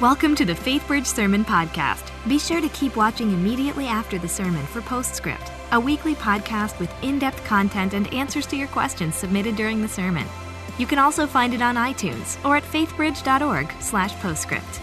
[0.00, 2.10] Welcome to the FaithBridge Sermon Podcast.
[2.26, 6.90] Be sure to keep watching immediately after the sermon for Postscript, a weekly podcast with
[7.04, 10.26] in depth content and answers to your questions submitted during the sermon.
[10.78, 14.80] You can also find it on iTunes or at faithbridge.org/slash postscript.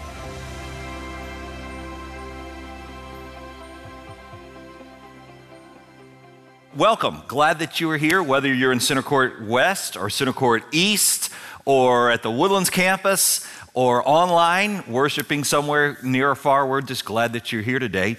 [6.76, 7.22] Welcome.
[7.26, 11.32] Glad that you are here, whether you're in Center Court West or Center Court East
[11.64, 13.46] or at the Woodlands campus
[13.78, 16.66] or online, worshiping somewhere near or far.
[16.66, 18.16] We're just glad that you're here today.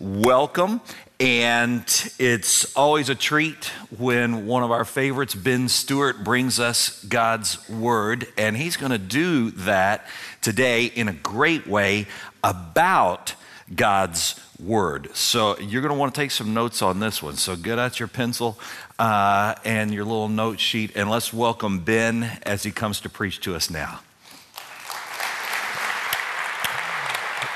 [0.00, 0.80] Welcome.
[1.20, 1.82] And
[2.18, 3.66] it's always a treat
[3.98, 8.28] when one of our favorites, Ben Stewart, brings us God's Word.
[8.38, 10.06] And he's going to do that
[10.40, 12.06] today in a great way
[12.42, 13.34] about
[13.74, 15.14] God's Word.
[15.14, 17.36] So you're going to want to take some notes on this one.
[17.36, 18.58] So get out your pencil
[18.98, 23.40] uh, and your little note sheet, and let's welcome Ben as he comes to preach
[23.40, 24.00] to us now.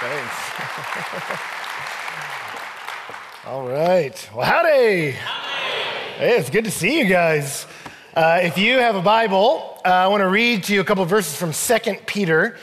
[0.01, 0.35] Thanks.
[3.47, 4.31] All right.
[4.33, 5.11] Well, howdy.
[5.11, 7.67] Hey, it's good to see you guys.
[8.15, 11.05] Uh, if you have a Bible, uh, I want to read to you a couple
[11.05, 12.57] verses from 2 Peter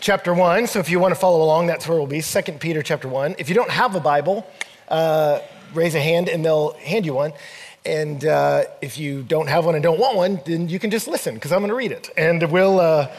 [0.00, 0.66] chapter 1.
[0.66, 3.36] So if you want to follow along, that's where we'll be 2 Peter chapter 1.
[3.38, 4.46] If you don't have a Bible,
[4.88, 5.40] uh,
[5.72, 7.32] raise a hand and they'll hand you one.
[7.86, 11.08] And uh, if you don't have one and don't want one, then you can just
[11.08, 12.10] listen because I'm going to read it.
[12.18, 13.10] And we'll, uh,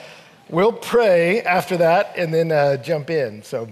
[0.50, 3.44] we'll pray after that and then uh, jump in.
[3.44, 3.70] So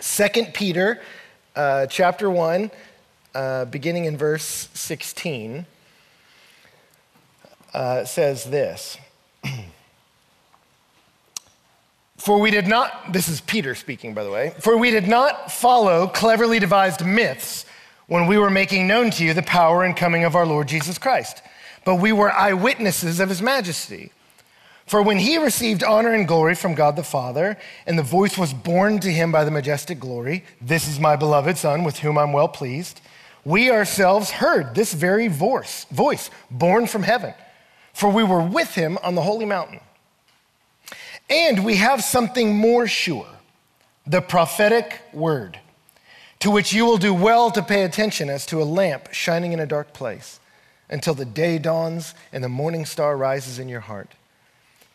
[0.00, 1.00] 2 Peter
[1.56, 2.70] uh, chapter 1,
[3.34, 5.66] uh, beginning in verse 16,
[8.04, 8.98] says this.
[12.18, 15.52] For we did not, this is Peter speaking, by the way, for we did not
[15.52, 17.64] follow cleverly devised myths
[18.08, 20.98] when we were making known to you the power and coming of our Lord Jesus
[20.98, 21.42] Christ,
[21.84, 24.10] but we were eyewitnesses of his majesty.
[24.88, 28.54] For when he received honor and glory from God the Father, and the voice was
[28.54, 32.32] borne to him by the majestic glory, This is my beloved Son, with whom I'm
[32.32, 33.02] well pleased,
[33.44, 37.34] we ourselves heard this very voice, voice born from heaven,
[37.92, 39.80] for we were with him on the holy mountain.
[41.28, 43.28] And we have something more sure
[44.06, 45.60] the prophetic word,
[46.38, 49.60] to which you will do well to pay attention as to a lamp shining in
[49.60, 50.40] a dark place
[50.88, 54.14] until the day dawns and the morning star rises in your heart.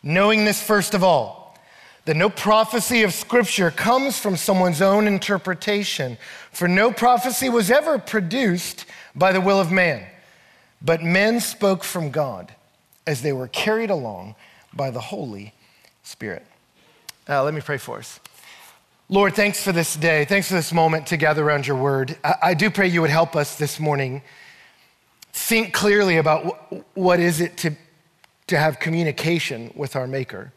[0.04, 1.56] Knowing this, first of all,
[2.04, 6.18] that no prophecy of Scripture comes from someone's own interpretation,
[6.52, 8.84] for no prophecy was ever produced
[9.16, 10.06] by the will of man,
[10.82, 12.54] but men spoke from God
[13.06, 14.34] as they were carried along
[14.74, 15.54] by the Holy
[16.02, 16.44] Spirit.
[17.26, 18.20] Uh, let me pray for us.
[19.08, 20.26] Lord, thanks for this day.
[20.26, 22.18] Thanks for this moment to gather around your word.
[22.22, 24.22] I, I do pray you would help us this morning
[25.32, 27.74] think clearly about wh- what is it to,
[28.46, 30.52] to have communication with our Maker.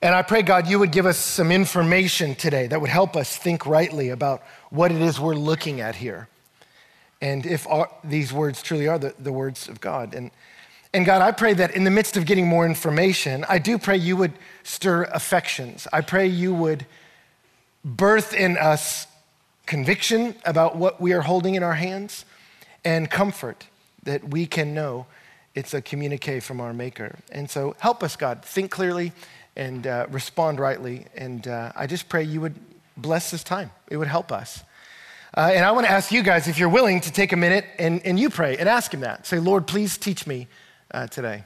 [0.00, 3.36] And I pray, God, you would give us some information today that would help us
[3.36, 6.28] think rightly about what it is we're looking at here.
[7.20, 10.14] And if our, these words truly are the, the words of God.
[10.14, 10.32] And
[10.94, 13.96] and God, I pray that in the midst of getting more information, I do pray
[13.96, 14.32] you would
[14.62, 15.88] stir affections.
[15.90, 16.84] I pray you would
[17.82, 19.06] birth in us
[19.64, 22.26] conviction about what we are holding in our hands
[22.84, 23.66] and comfort
[24.02, 25.06] that we can know
[25.54, 27.18] it's a communique from our Maker.
[27.30, 29.12] And so help us, God, think clearly
[29.56, 31.06] and uh, respond rightly.
[31.14, 32.54] And uh, I just pray you would
[32.96, 34.62] bless this time, it would help us.
[35.34, 37.64] Uh, and I want to ask you guys if you're willing to take a minute
[37.78, 39.26] and, and you pray and ask Him that.
[39.26, 40.46] Say, Lord, please teach me
[40.90, 41.44] uh, today.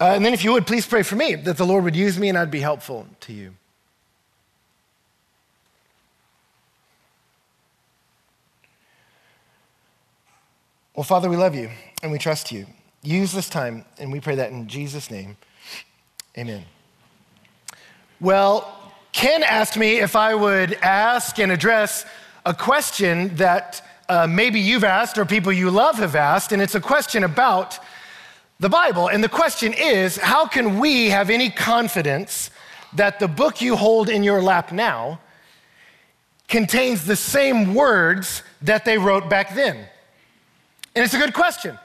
[0.00, 2.18] Uh, and then, if you would, please pray for me that the Lord would use
[2.18, 3.54] me and I'd be helpful to you.
[10.94, 11.70] Well, Father, we love you
[12.04, 12.66] and we trust you.
[13.02, 15.36] Use this time, and we pray that in Jesus' name.
[16.38, 16.64] Amen.
[18.20, 22.06] Well, Ken asked me if I would ask and address
[22.46, 26.76] a question that uh, maybe you've asked or people you love have asked, and it's
[26.76, 27.78] a question about
[28.60, 29.08] the Bible.
[29.08, 32.50] And the question is how can we have any confidence
[32.92, 35.18] that the book you hold in your lap now
[36.46, 39.88] contains the same words that they wrote back then?
[40.94, 41.78] And it's a good question.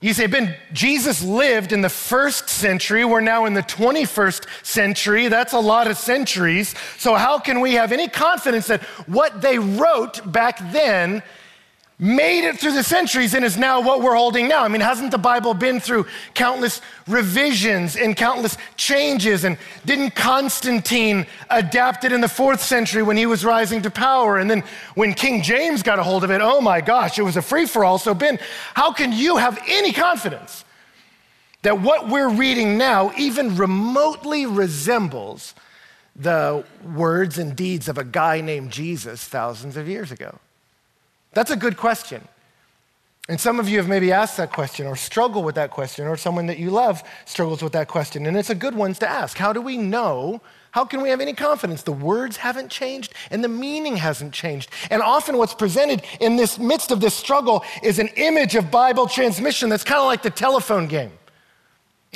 [0.00, 3.04] You say, Ben, Jesus lived in the first century.
[3.04, 5.26] We're now in the 21st century.
[5.26, 6.74] That's a lot of centuries.
[6.98, 11.22] So, how can we have any confidence that what they wrote back then
[11.98, 14.62] made it through the centuries and is now what we're holding now.
[14.62, 19.42] I mean, hasn't the Bible been through countless revisions and countless changes?
[19.42, 24.38] And didn't Constantine adapt it in the fourth century when he was rising to power?
[24.38, 24.62] And then
[24.94, 27.66] when King James got a hold of it, oh my gosh, it was a free
[27.66, 27.98] for all.
[27.98, 28.38] So, Ben,
[28.74, 30.64] how can you have any confidence
[31.62, 35.52] that what we're reading now even remotely resembles
[36.14, 40.38] the words and deeds of a guy named Jesus thousands of years ago?
[41.38, 42.26] That's a good question.
[43.28, 46.16] And some of you have maybe asked that question or struggle with that question, or
[46.16, 48.26] someone that you love struggles with that question.
[48.26, 49.38] And it's a good one to ask.
[49.38, 50.40] How do we know?
[50.72, 51.84] How can we have any confidence?
[51.84, 54.70] The words haven't changed and the meaning hasn't changed.
[54.90, 59.06] And often what's presented in this midst of this struggle is an image of Bible
[59.06, 61.12] transmission that's kind of like the telephone game.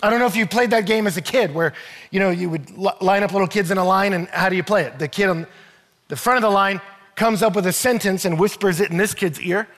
[0.03, 1.75] I don't know if you played that game as a kid where,
[2.11, 4.65] you know, you would line up little kids in a line and how do you
[4.65, 4.99] play it?
[4.99, 5.47] The kid on
[6.09, 6.81] the front of the line
[7.15, 9.69] comes up with a sentence and whispers it in this kid's ear,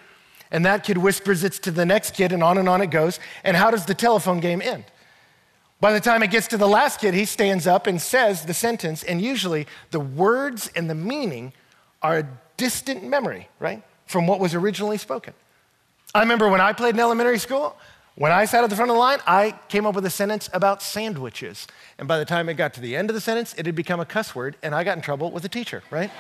[0.51, 3.19] and that kid whispers it to the next kid, and on and on it goes.
[3.43, 4.85] And how does the telephone game end?
[5.81, 8.55] By the time it gets to the last kid, he stands up and says the
[8.55, 11.53] sentence, and usually the words and the meaning
[12.03, 15.35] are a distant memory, right, from what was originally spoken.
[16.15, 17.77] I remember when I played in elementary school,
[18.15, 20.49] when I sat at the front of the line, I came up with a sentence
[20.53, 21.67] about sandwiches.
[21.99, 23.99] And by the time it got to the end of the sentence, it had become
[23.99, 26.13] a cuss word, and I got in trouble with the teacher, right?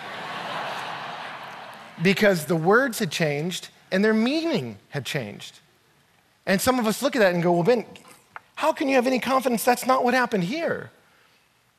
[2.02, 5.60] Because the words had changed and their meaning had changed.
[6.46, 7.86] And some of us look at that and go, well, Ben,
[8.56, 10.90] how can you have any confidence that's not what happened here?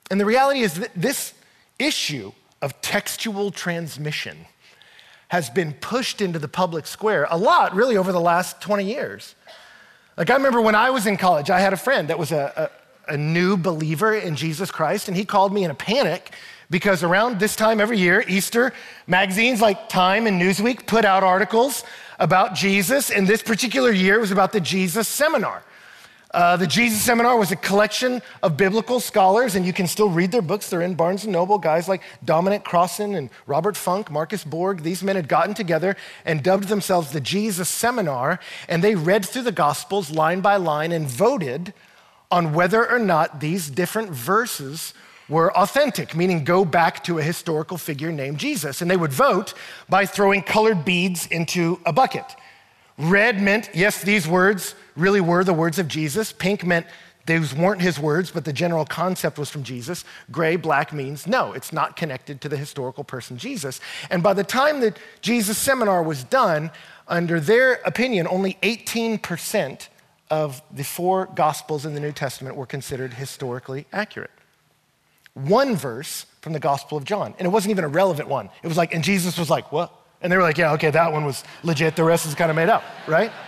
[0.09, 1.33] And the reality is that this
[1.79, 2.31] issue
[2.62, 4.45] of textual transmission
[5.29, 9.35] has been pushed into the public square a lot, really, over the last 20 years.
[10.17, 12.71] Like, I remember when I was in college, I had a friend that was a,
[13.07, 16.31] a, a new believer in Jesus Christ, and he called me in a panic
[16.69, 18.73] because around this time every year, Easter,
[19.07, 21.83] magazines like Time and Newsweek put out articles
[22.19, 23.12] about Jesus.
[23.12, 25.63] And this particular year was about the Jesus Seminar.
[26.35, 30.33] Uh, the Jesus Seminar was a collection of biblical scholars, and you can still read
[30.33, 30.69] their books.
[30.69, 31.57] They're in Barnes and Noble.
[31.57, 35.95] Guys like Dominic Crossan and Robert Funk, Marcus Borg, these men had gotten together
[36.25, 40.91] and dubbed themselves the Jesus Seminar, and they read through the Gospels line by line
[40.91, 41.73] and voted
[42.29, 44.94] on whether or not these different verses
[45.27, 48.81] were authentic, meaning go back to a historical figure named Jesus.
[48.81, 49.54] And they would vote
[49.89, 52.36] by throwing colored beads into a bucket.
[52.98, 56.31] Red meant, yes, these words really were the words of Jesus.
[56.31, 56.86] Pink meant
[57.25, 60.06] those weren't his words, but the general concept was from Jesus.
[60.31, 63.81] Gray, black means no, it's not connected to the historical person Jesus.
[64.12, 66.69] And by the time that Jesus' seminar was done,
[67.07, 69.88] under their opinion, only 18%
[70.30, 74.31] of the four gospels in the New Testament were considered historically accurate
[75.36, 77.36] one verse from the Gospel of John.
[77.38, 78.50] And it wasn't even a relevant one.
[78.64, 79.94] It was like, and Jesus was like, what?
[80.22, 81.96] And they were like, yeah, okay, that one was legit.
[81.96, 83.32] The rest is kind of made up, right?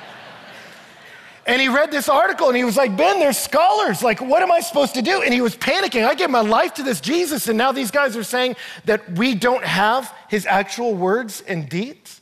[1.47, 4.03] And he read this article and he was like, Ben, there's scholars.
[4.03, 5.21] Like, what am I supposed to do?
[5.21, 6.05] And he was panicking.
[6.05, 9.33] I gave my life to this Jesus, and now these guys are saying that we
[9.33, 12.19] don't have his actual words and deeds.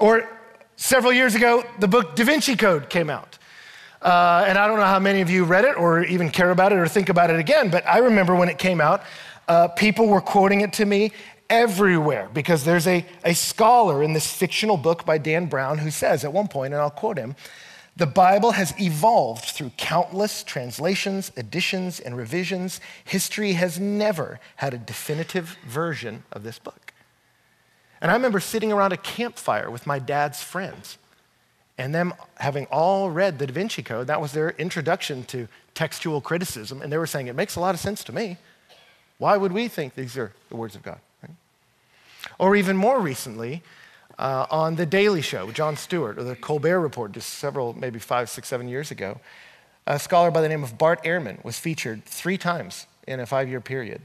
[0.00, 0.28] Or
[0.74, 3.37] several years ago, the book Da Vinci Code came out.
[4.00, 6.72] Uh, and I don't know how many of you read it or even care about
[6.72, 9.02] it or think about it again, but I remember when it came out,
[9.48, 11.12] uh, people were quoting it to me
[11.50, 16.24] everywhere because there's a, a scholar in this fictional book by Dan Brown who says
[16.24, 17.34] at one point, and I'll quote him,
[17.96, 22.80] the Bible has evolved through countless translations, editions, and revisions.
[23.04, 26.92] History has never had a definitive version of this book.
[28.00, 30.98] And I remember sitting around a campfire with my dad's friends
[31.78, 36.20] and them having all read the Da Vinci Code, that was their introduction to textual
[36.20, 38.36] criticism, and they were saying, it makes a lot of sense to me.
[39.18, 40.98] Why would we think these are the words of God?
[42.38, 43.62] Or even more recently,
[44.18, 48.28] uh, on The Daily Show Jon Stewart, or The Colbert Report, just several, maybe five,
[48.28, 49.20] six, seven years ago,
[49.86, 53.48] a scholar by the name of Bart Ehrman was featured three times in a five
[53.48, 54.02] year period.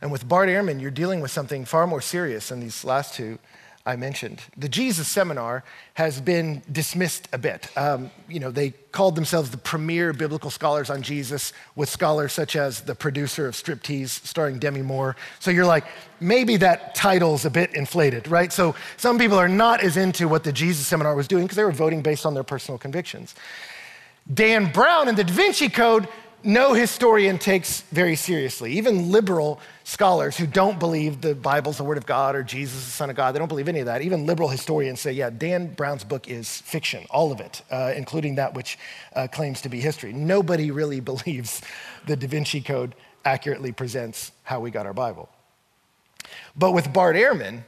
[0.00, 3.38] And with Bart Ehrman, you're dealing with something far more serious than these last two
[3.84, 4.40] I mentioned.
[4.56, 7.68] The Jesus Seminar has been dismissed a bit.
[7.76, 12.54] Um, you know, they called themselves the premier biblical scholars on Jesus, with scholars such
[12.54, 15.16] as the producer of Striptease, starring Demi Moore.
[15.40, 15.84] So you're like,
[16.20, 18.52] maybe that title's a bit inflated, right?
[18.52, 21.64] So some people are not as into what the Jesus Seminar was doing because they
[21.64, 23.34] were voting based on their personal convictions.
[24.32, 26.06] Dan Brown in the Da Vinci Code
[26.44, 28.72] no historian takes very seriously.
[28.72, 32.84] Even liberal scholars who don't believe the Bible's the Word of God or Jesus is
[32.86, 34.02] the Son of God, they don't believe any of that.
[34.02, 38.36] Even liberal historians say, yeah, Dan Brown's book is fiction, all of it, uh, including
[38.36, 38.78] that which
[39.14, 40.12] uh, claims to be history.
[40.12, 41.62] Nobody really believes
[42.06, 42.94] the Da Vinci Code
[43.24, 45.28] accurately presents how we got our Bible.
[46.56, 47.62] But with Bart Ehrman,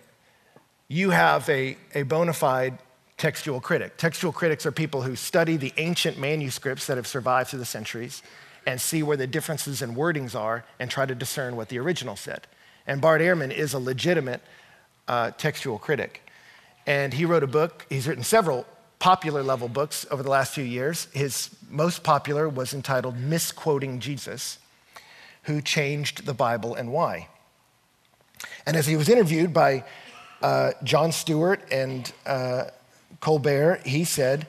[0.88, 2.78] you have a, a bona fide
[3.16, 3.96] textual critic.
[3.96, 8.22] Textual critics are people who study the ancient manuscripts that have survived through the centuries
[8.66, 12.16] and see where the differences in wordings are and try to discern what the original
[12.16, 12.46] said.
[12.86, 14.42] And Bart Ehrman is a legitimate
[15.08, 16.22] uh, textual critic.
[16.86, 18.66] And he wrote a book, he's written several
[18.98, 21.08] popular level books over the last few years.
[21.12, 24.58] His most popular was entitled Misquoting Jesus
[25.44, 27.28] Who Changed the Bible and Why.
[28.66, 29.84] And as he was interviewed by
[30.42, 32.64] uh, Jon Stewart and uh,
[33.20, 34.46] Colbert, he said,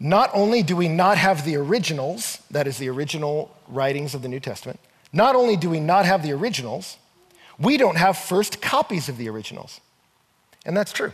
[0.00, 4.28] Not only do we not have the originals, that is, the original writings of the
[4.28, 4.80] New Testament,
[5.12, 6.96] not only do we not have the originals,
[7.58, 9.80] we don't have first copies of the originals.
[10.64, 11.12] And that's true.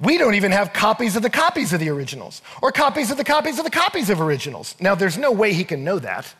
[0.00, 3.24] We don't even have copies of the copies of the originals, or copies of the
[3.24, 4.74] copies of the copies of originals.
[4.80, 6.32] Now, there's no way he can know that.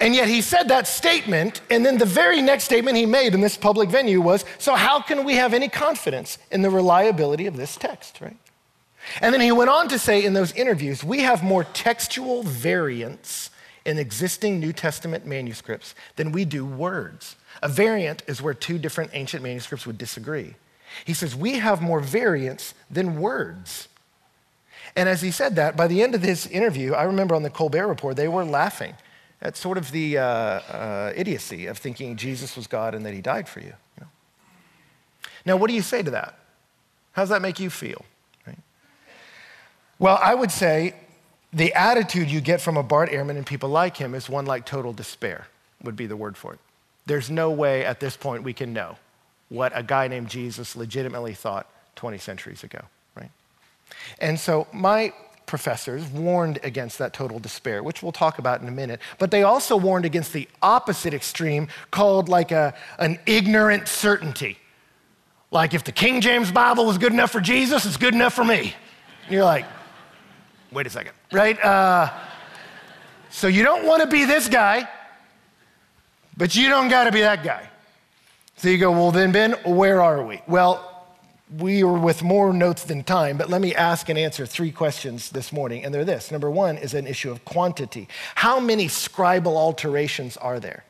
[0.00, 3.40] And yet he said that statement, and then the very next statement he made in
[3.40, 7.56] this public venue was So, how can we have any confidence in the reliability of
[7.56, 8.36] this text, right?
[9.20, 13.50] And then he went on to say in those interviews, we have more textual variants
[13.84, 17.36] in existing New Testament manuscripts than we do words.
[17.62, 20.56] A variant is where two different ancient manuscripts would disagree.
[21.04, 23.88] He says, We have more variants than words.
[24.94, 27.50] And as he said that, by the end of this interview, I remember on the
[27.50, 28.94] Colbert Report, they were laughing
[29.40, 33.20] that's sort of the uh, uh, idiocy of thinking Jesus was God and that he
[33.20, 34.06] died for you, you know?
[35.44, 36.38] Now, what do you say to that?
[37.12, 38.04] How does that make you feel?
[39.98, 40.94] Well, I would say
[41.52, 44.66] the attitude you get from a Bart Ehrman and people like him is one like
[44.66, 45.46] total despair,
[45.82, 46.60] would be the word for it.
[47.06, 48.96] There's no way at this point we can know
[49.48, 52.80] what a guy named Jesus legitimately thought 20 centuries ago,
[53.14, 53.30] right?
[54.20, 55.12] And so my
[55.46, 59.00] professors warned against that total despair, which we'll talk about in a minute.
[59.18, 64.58] But they also warned against the opposite extreme called like a, an ignorant certainty.
[65.52, 68.44] Like if the King James Bible was good enough for Jesus, it's good enough for
[68.44, 68.74] me.
[69.24, 69.64] And you're like,
[70.72, 71.62] wait a second, right?
[71.62, 72.10] Uh,
[73.30, 74.88] so you don't want to be this guy,
[76.36, 77.68] but you don't got to be that guy.
[78.56, 80.40] So you go, well, then, Ben, where are we?
[80.46, 81.06] Well,
[81.58, 85.30] we are with more notes than time, but let me ask and answer three questions
[85.30, 86.30] this morning, and they're this.
[86.30, 88.08] Number one is an issue of quantity.
[88.34, 90.84] How many scribal alterations are there?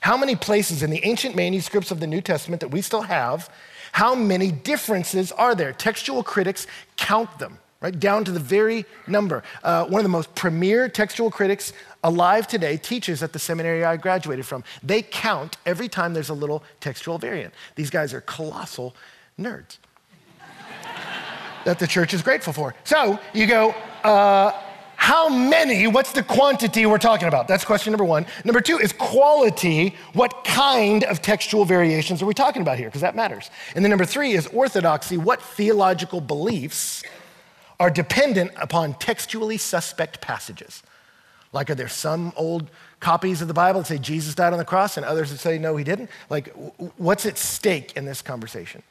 [0.00, 3.48] How many places in the ancient manuscripts of the New Testament that we still have,
[3.92, 5.72] how many differences are there?
[5.72, 6.66] Textual critics
[6.96, 9.42] count them, right, down to the very number.
[9.62, 13.96] Uh, one of the most premier textual critics alive today teaches at the seminary I
[13.98, 14.64] graduated from.
[14.82, 17.52] They count every time there's a little textual variant.
[17.76, 18.96] These guys are colossal
[19.38, 19.76] nerds
[21.64, 22.74] that the church is grateful for.
[22.84, 24.52] So you go, uh,
[24.96, 27.46] how many, what's the quantity we're talking about?
[27.46, 28.24] That's question number one.
[28.46, 29.94] Number two is quality.
[30.14, 32.88] What kind of textual variations are we talking about here?
[32.88, 33.50] Because that matters.
[33.74, 35.18] And then number three is orthodoxy.
[35.18, 37.02] What theological beliefs
[37.80, 40.82] are dependent upon textually suspect passages?
[41.52, 44.64] Like, are there some old copies of the Bible that say Jesus died on the
[44.64, 46.10] cross and others that say no, he didn't?
[46.28, 46.52] Like,
[46.96, 48.82] what's at stake in this conversation?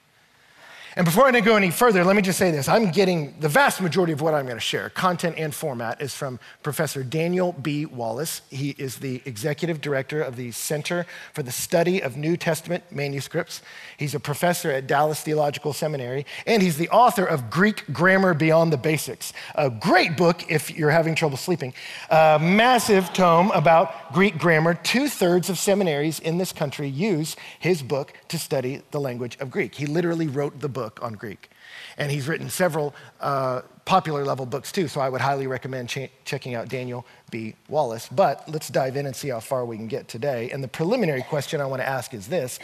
[0.95, 2.67] And before I go any further, let me just say this.
[2.67, 6.13] I'm getting the vast majority of what I'm going to share, content and format, is
[6.13, 7.87] from Professor Daniel B.
[7.87, 8.43] Wallace.
[8.51, 13.63] He is the executive director of the Center for the Study of New Testament Manuscripts.
[13.97, 18.71] He's a professor at Dallas Theological Seminary, and he's the author of Greek Grammar Beyond
[18.71, 21.73] the Basics, a great book if you're having trouble sleeping.
[22.11, 24.75] A massive tome about Greek grammar.
[24.75, 29.49] Two thirds of seminaries in this country use his book to study the language of
[29.49, 29.73] Greek.
[29.73, 31.49] He literally wrote the book book on Greek.
[31.97, 36.11] And he's written several uh, popular level books too, so I would highly recommend ch-
[36.25, 37.55] checking out Daniel B.
[37.69, 38.09] Wallace.
[38.11, 40.49] But let's dive in and see how far we can get today.
[40.51, 42.59] And the preliminary question I want to ask is this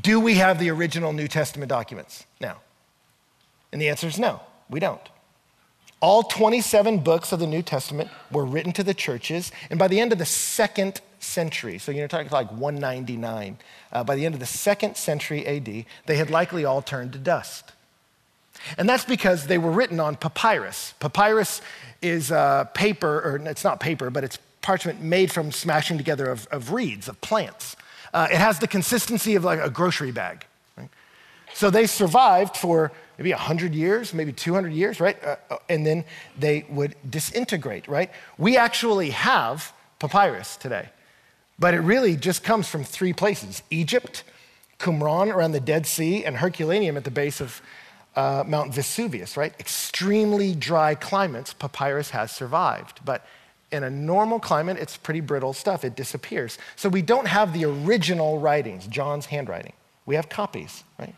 [0.00, 2.56] Do we have the original New Testament documents now?
[3.70, 5.08] And the answer is no, we don't.
[6.00, 10.00] All 27 books of the New Testament were written to the churches, and by the
[10.00, 13.58] end of the second century, so you're talking like 199,
[13.92, 17.18] uh, by the end of the second century AD, they had likely all turned to
[17.18, 17.72] dust.
[18.78, 20.94] And that's because they were written on papyrus.
[21.00, 21.60] Papyrus
[22.00, 26.46] is uh, paper, or it's not paper, but it's parchment made from smashing together of,
[26.50, 27.76] of reeds, of plants.
[28.12, 30.46] Uh, it has the consistency of like a grocery bag.
[31.54, 35.22] So they survived for maybe 100 years, maybe 200 years, right?
[35.22, 36.04] Uh, uh, and then
[36.36, 38.10] they would disintegrate, right?
[38.38, 40.88] We actually have papyrus today.
[41.58, 44.24] But it really just comes from three places Egypt,
[44.78, 47.62] Qumran around the Dead Sea, and Herculaneum at the base of
[48.16, 49.52] uh, Mount Vesuvius, right?
[49.58, 53.00] Extremely dry climates, papyrus has survived.
[53.04, 53.26] But
[53.72, 55.84] in a normal climate, it's pretty brittle stuff.
[55.84, 56.58] It disappears.
[56.76, 59.72] So we don't have the original writings, John's handwriting.
[60.06, 61.14] We have copies, right?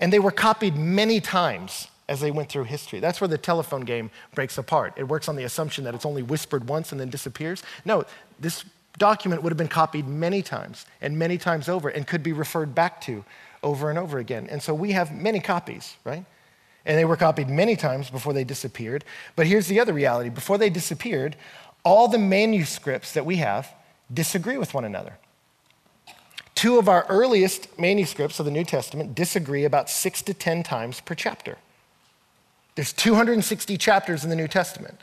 [0.00, 3.00] And they were copied many times as they went through history.
[3.00, 4.94] That's where the telephone game breaks apart.
[4.96, 7.62] It works on the assumption that it's only whispered once and then disappears.
[7.84, 8.04] No,
[8.38, 8.64] this
[8.98, 12.74] document would have been copied many times and many times over and could be referred
[12.74, 13.24] back to
[13.62, 14.46] over and over again.
[14.50, 16.24] And so we have many copies, right?
[16.86, 19.04] And they were copied many times before they disappeared.
[19.36, 21.36] But here's the other reality before they disappeared,
[21.82, 23.72] all the manuscripts that we have
[24.12, 25.14] disagree with one another.
[26.54, 31.00] Two of our earliest manuscripts of the New Testament disagree about six to 10 times
[31.00, 31.58] per chapter.
[32.74, 35.02] There's 260 chapters in the New Testament.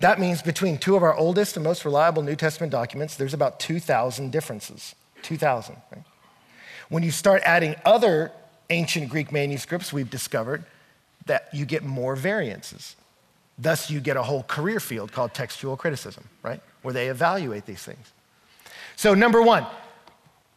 [0.00, 3.60] That means between two of our oldest and most reliable New Testament documents, there's about
[3.60, 4.94] 2,000 differences.
[5.22, 6.02] 2,000, right?
[6.88, 8.32] When you start adding other
[8.70, 10.64] ancient Greek manuscripts, we've discovered
[11.26, 12.96] that you get more variances.
[13.58, 16.60] Thus, you get a whole career field called textual criticism, right?
[16.80, 18.12] Where they evaluate these things.
[18.96, 19.66] So, number one,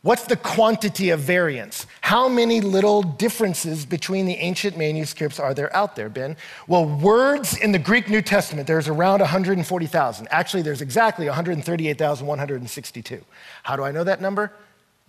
[0.04, 1.88] What's the quantity of variance?
[2.02, 6.36] How many little differences between the ancient manuscripts are there out there, Ben?
[6.68, 10.28] Well, words in the Greek New Testament, there's around 140,000.
[10.30, 13.24] Actually, there's exactly 138,162.
[13.64, 14.52] How do I know that number?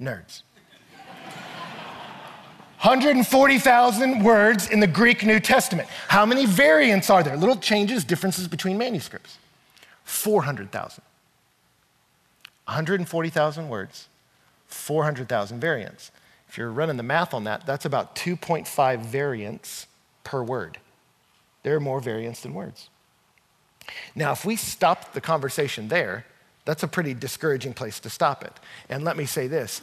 [0.00, 0.42] Nerds.
[2.82, 5.88] 140,000 words in the Greek New Testament.
[6.06, 7.36] How many variants are there?
[7.36, 9.38] Little changes, differences between manuscripts.
[10.04, 11.02] 400,000.
[12.66, 14.06] 140,000 words
[14.74, 16.10] 400,000 variants.
[16.48, 19.86] If you're running the math on that, that's about 2.5 variants
[20.22, 20.78] per word.
[21.62, 22.90] There are more variants than words.
[24.14, 26.26] Now, if we stop the conversation there,
[26.64, 28.52] that's a pretty discouraging place to stop it.
[28.88, 29.82] And let me say this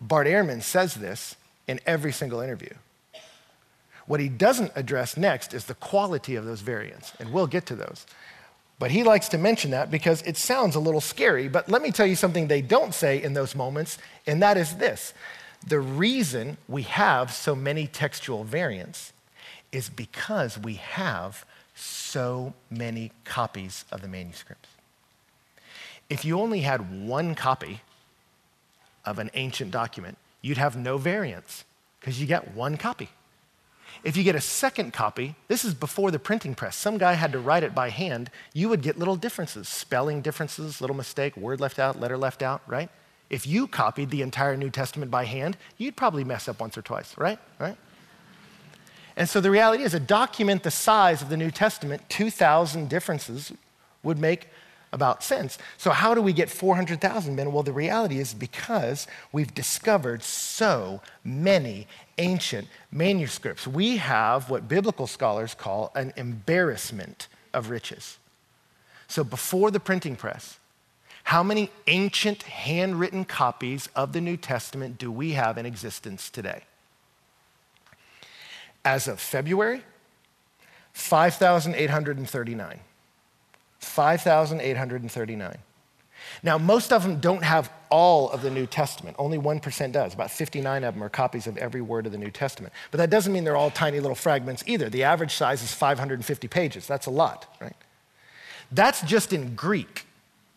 [0.00, 2.74] Bart Ehrman says this in every single interview.
[4.06, 7.76] What he doesn't address next is the quality of those variants, and we'll get to
[7.76, 8.06] those.
[8.78, 11.48] But he likes to mention that because it sounds a little scary.
[11.48, 14.76] But let me tell you something they don't say in those moments, and that is
[14.76, 15.14] this
[15.66, 19.12] the reason we have so many textual variants
[19.72, 21.44] is because we have
[21.74, 24.68] so many copies of the manuscripts.
[26.08, 27.82] If you only had one copy
[29.04, 31.64] of an ancient document, you'd have no variants
[32.00, 33.10] because you get one copy.
[34.04, 36.76] If you get a second copy, this is before the printing press.
[36.76, 38.30] Some guy had to write it by hand.
[38.52, 42.62] You would get little differences, spelling differences, little mistake, word left out, letter left out,
[42.66, 42.88] right?
[43.30, 46.82] If you copied the entire New Testament by hand, you'd probably mess up once or
[46.82, 47.38] twice, right?
[47.58, 47.76] Right?
[49.16, 53.52] And so the reality is, a document the size of the New Testament, 2,000 differences
[54.02, 54.48] would make
[54.92, 55.58] about sense.
[55.76, 57.52] So, how do we get 400,000 men?
[57.52, 61.86] Well, the reality is because we've discovered so many
[62.18, 63.66] ancient manuscripts.
[63.66, 68.18] We have what biblical scholars call an embarrassment of riches.
[69.06, 70.58] So, before the printing press,
[71.24, 76.62] how many ancient handwritten copies of the New Testament do we have in existence today?
[78.84, 79.82] As of February,
[80.92, 82.80] 5,839.
[83.78, 85.58] 5,839.
[86.42, 89.16] Now, most of them don't have all of the New Testament.
[89.18, 90.14] Only 1% does.
[90.14, 92.72] About 59 of them are copies of every word of the New Testament.
[92.90, 94.88] But that doesn't mean they're all tiny little fragments either.
[94.88, 96.86] The average size is 550 pages.
[96.86, 97.76] That's a lot, right?
[98.70, 100.06] That's just in Greek,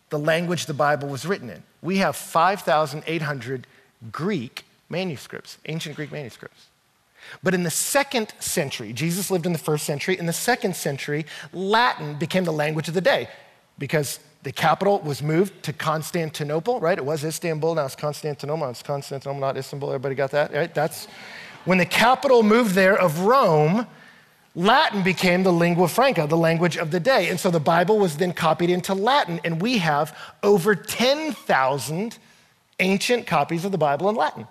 [0.10, 1.64] the language the Bible was written in.
[1.82, 3.68] We have 5,800
[4.12, 6.68] Greek manuscripts, ancient Greek manuscripts.
[7.44, 10.18] But in the second century, Jesus lived in the first century.
[10.18, 13.30] In the second century, Latin became the language of the day
[13.78, 16.98] because the capital was moved to Constantinople, right?
[16.98, 18.70] It was Istanbul, now it's Constantinople.
[18.70, 19.90] It's Constantinople, not Istanbul.
[19.90, 20.74] Everybody got that, right?
[20.74, 21.08] That's
[21.66, 23.86] when the capital moved there of Rome.
[24.56, 27.30] Latin became the lingua franca, the language of the day.
[27.30, 32.18] And so the Bible was then copied into Latin, and we have over 10,000
[32.80, 34.48] ancient copies of the Bible in Latin.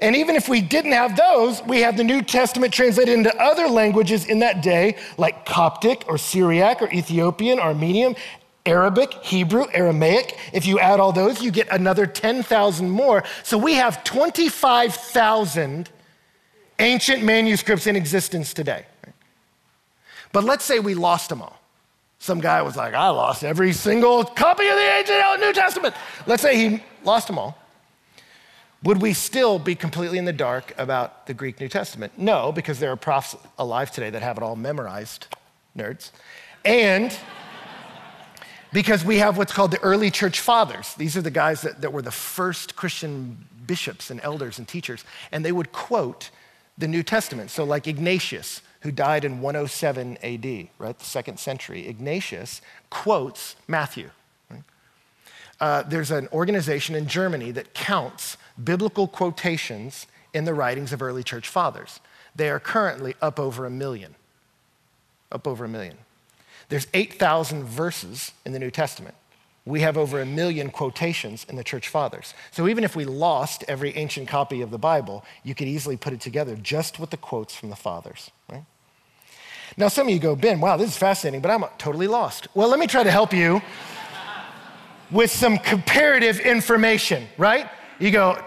[0.00, 3.68] And even if we didn't have those, we have the New Testament translated into other
[3.68, 8.16] languages in that day, like Coptic or Syriac or Ethiopian, Armenian,
[8.64, 10.38] Arabic, Hebrew, Aramaic.
[10.52, 13.24] If you add all those, you get another 10,000 more.
[13.42, 15.90] So we have 25,000
[16.78, 18.86] ancient manuscripts in existence today.
[20.32, 21.58] But let's say we lost them all.
[22.18, 25.94] Some guy was like, I lost every single copy of the ancient New Testament.
[26.26, 27.58] Let's say he lost them all.
[28.84, 32.12] Would we still be completely in the dark about the Greek New Testament?
[32.16, 35.26] No, because there are prophets alive today that have it all memorized,
[35.76, 36.10] nerds.
[36.64, 37.16] And
[38.72, 40.94] because we have what's called the early church fathers.
[40.94, 45.04] These are the guys that, that were the first Christian bishops and elders and teachers,
[45.30, 46.30] and they would quote
[46.78, 47.50] the New Testament.
[47.50, 54.10] So, like Ignatius, who died in 107 AD, right, the second century, Ignatius quotes Matthew.
[55.60, 61.22] uh, there's an organization in Germany that counts biblical quotations in the writings of early
[61.22, 62.00] church fathers.
[62.34, 64.14] They are currently up over a million.
[65.30, 65.98] Up over a million.
[66.72, 69.14] There's 8,000 verses in the New Testament.
[69.66, 72.32] We have over a million quotations in the church fathers.
[72.50, 76.14] So even if we lost every ancient copy of the Bible, you could easily put
[76.14, 78.64] it together just with the quotes from the fathers, right?
[79.76, 82.48] Now, some of you go, Ben, wow, this is fascinating, but I'm totally lost.
[82.54, 83.60] Well, let me try to help you
[85.10, 87.68] with some comparative information, right?
[87.98, 88.42] You go,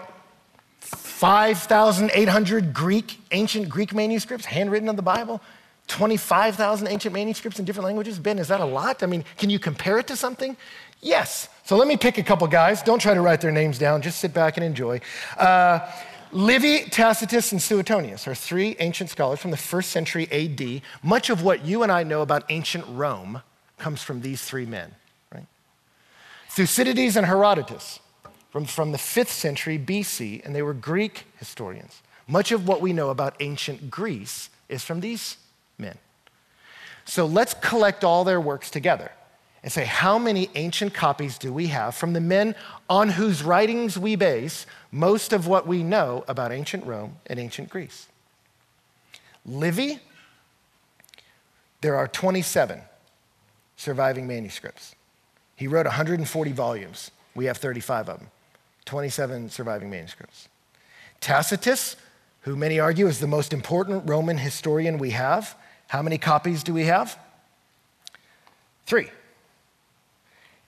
[0.80, 5.40] 5,800 Greek, ancient Greek manuscripts handwritten in the Bible,
[5.88, 8.18] 25,000 ancient manuscripts in different languages.
[8.18, 9.02] Ben, is that a lot?
[9.02, 10.56] I mean, can you compare it to something?
[11.00, 11.48] Yes.
[11.64, 12.82] So let me pick a couple guys.
[12.82, 15.00] Don't try to write their names down, just sit back and enjoy.
[15.36, 15.80] Uh,
[16.32, 20.82] Livy, Tacitus, and Suetonius are three ancient scholars from the first century AD.
[21.02, 23.42] Much of what you and I know about ancient Rome
[23.78, 24.92] comes from these three men.
[25.32, 25.46] Right?
[26.48, 28.00] Thucydides and Herodotus
[28.50, 32.02] from, from the 5th century BC, and they were Greek historians.
[32.26, 35.36] Much of what we know about ancient Greece is from these.
[37.06, 39.10] So let's collect all their works together
[39.62, 42.54] and say, how many ancient copies do we have from the men
[42.90, 47.70] on whose writings we base most of what we know about ancient Rome and ancient
[47.70, 48.08] Greece?
[49.44, 50.00] Livy,
[51.80, 52.80] there are 27
[53.76, 54.94] surviving manuscripts.
[55.54, 57.10] He wrote 140 volumes.
[57.34, 58.28] We have 35 of them.
[58.84, 60.48] 27 surviving manuscripts.
[61.20, 61.96] Tacitus,
[62.42, 65.56] who many argue is the most important Roman historian we have,
[65.88, 67.18] how many copies do we have?
[68.86, 69.10] Three.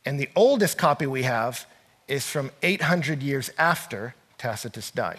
[0.04, 1.66] And the oldest copy we have
[2.06, 5.18] is from 800 years after Tacitus died.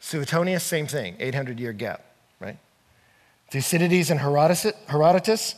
[0.00, 2.04] Suetonius, same thing, 800 year gap,
[2.40, 2.58] right?
[3.50, 5.56] Thucydides and Herodotus,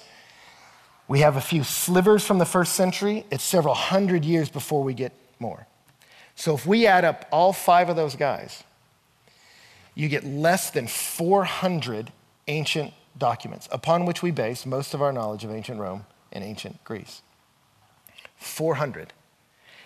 [1.07, 3.25] we have a few slivers from the first century.
[3.31, 5.67] It's several hundred years before we get more.
[6.35, 8.63] So if we add up all five of those guys,
[9.95, 12.13] you get less than 400
[12.47, 16.83] ancient documents upon which we base most of our knowledge of ancient Rome and ancient
[16.85, 17.23] Greece.
[18.37, 19.13] 400.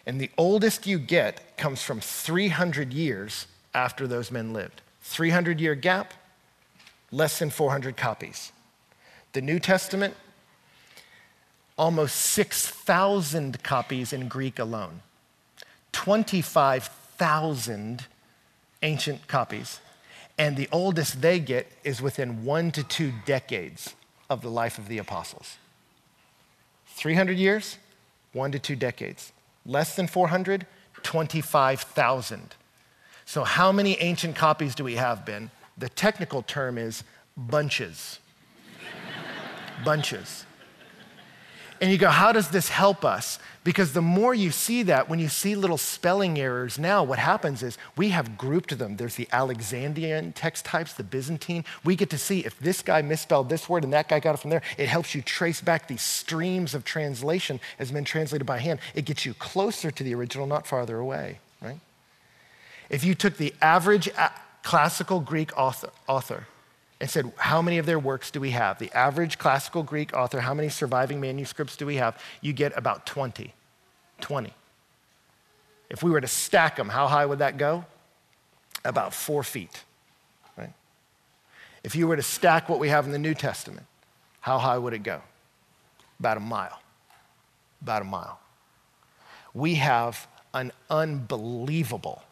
[0.06, 4.82] And the oldest you get comes from 300 years after those men lived.
[5.02, 6.12] 300 year gap,
[7.10, 8.52] less than 400 copies.
[9.32, 10.14] The New Testament,
[11.78, 15.00] almost 6,000 copies in Greek alone.
[15.92, 18.06] 25,000
[18.82, 19.80] ancient copies.
[20.38, 23.94] And the oldest they get is within one to two decades
[24.30, 25.56] of the life of the apostles.
[26.86, 27.78] 300 years,
[28.32, 29.32] one to two decades.
[29.64, 30.66] Less than 400,
[31.02, 32.54] 25,000.
[33.24, 35.50] So, how many ancient copies do we have, Ben?
[35.78, 37.04] The technical term is
[37.36, 38.18] bunches.
[39.84, 40.44] bunches.
[41.82, 43.40] And you go, how does this help us?
[43.64, 47.60] Because the more you see that, when you see little spelling errors now, what happens
[47.60, 48.98] is we have grouped them.
[48.98, 51.64] There's the Alexandrian text types, the Byzantine.
[51.82, 54.38] We get to see if this guy misspelled this word and that guy got it
[54.38, 54.62] from there.
[54.78, 58.78] It helps you trace back these streams of translation as been translated by hand.
[58.94, 61.80] It gets you closer to the original, not farther away, right?
[62.90, 64.28] If you took the average uh,
[64.62, 66.46] classical Greek author, author
[67.02, 68.78] and said, How many of their works do we have?
[68.78, 72.16] The average classical Greek author, how many surviving manuscripts do we have?
[72.40, 73.52] You get about 20.
[74.20, 74.54] 20.
[75.90, 77.84] If we were to stack them, how high would that go?
[78.84, 79.82] About four feet,
[80.56, 80.72] right?
[81.82, 83.86] If you were to stack what we have in the New Testament,
[84.40, 85.22] how high would it go?
[86.20, 86.80] About a mile.
[87.82, 88.38] About a mile.
[89.54, 92.22] We have an unbelievable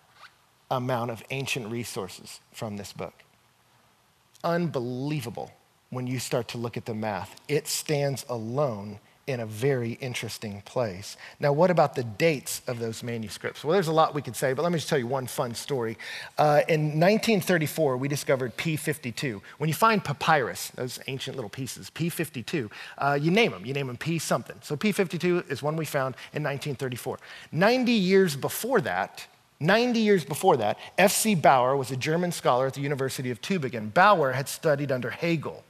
[0.71, 3.25] amount of ancient resources from this book
[4.45, 5.51] unbelievable
[5.91, 7.41] when you start to look at the math.
[7.49, 9.01] It stands alone
[9.31, 11.17] in a very interesting place.
[11.39, 13.63] Now, what about the dates of those manuscripts?
[13.63, 15.55] Well, there's a lot we could say, but let me just tell you one fun
[15.55, 15.97] story.
[16.37, 19.41] Uh, in 1934, we discovered P52.
[19.59, 23.65] When you find papyrus, those ancient little pieces, P52, uh, you name them.
[23.65, 24.57] You name them P something.
[24.63, 27.19] So P52 is one we found in 1934.
[27.53, 29.27] 90 years before that,
[29.61, 31.35] 90 years before that, F.C.
[31.35, 33.93] Baur was a German scholar at the University of Tübingen.
[33.93, 35.63] Baur had studied under Hegel.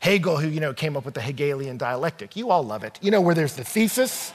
[0.00, 2.36] Hegel, who, you know, came up with the Hegelian dialectic.
[2.36, 2.98] You all love it.
[3.00, 4.32] You know, where there's the thesis,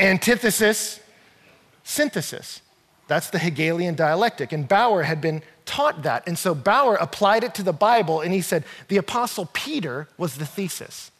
[0.00, 1.00] antithesis,
[1.84, 2.60] synthesis.
[3.06, 4.52] That's the Hegelian dialectic.
[4.52, 6.26] And Baur had been taught that.
[6.26, 10.36] And so Baur applied it to the Bible and he said the Apostle Peter was
[10.36, 11.10] the thesis.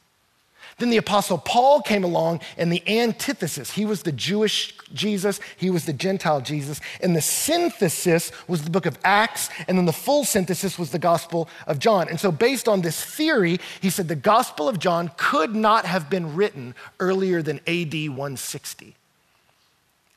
[0.79, 3.73] Then the Apostle Paul came along and the antithesis.
[3.73, 6.81] He was the Jewish Jesus, he was the Gentile Jesus.
[7.03, 10.99] And the synthesis was the book of Acts, and then the full synthesis was the
[10.99, 12.09] Gospel of John.
[12.09, 16.09] And so, based on this theory, he said the Gospel of John could not have
[16.09, 18.95] been written earlier than AD 160.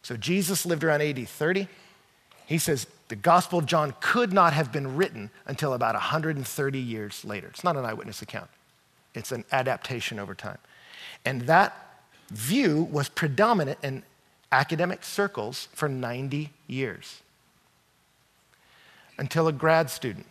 [0.04, 1.68] So Jesus lived around AD 30.
[2.46, 7.24] He says the Gospel of John could not have been written until about 130 years
[7.24, 7.48] later.
[7.48, 8.50] It's not an eyewitness account,
[9.14, 10.58] it's an adaptation over time.
[11.26, 14.04] And that view was predominant in
[14.52, 17.22] academic circles for 90 years
[19.18, 20.26] until a grad student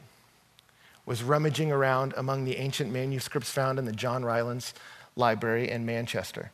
[1.06, 4.74] was rummaging around among the ancient manuscripts found in the John Rylands
[5.16, 6.50] Library in Manchester.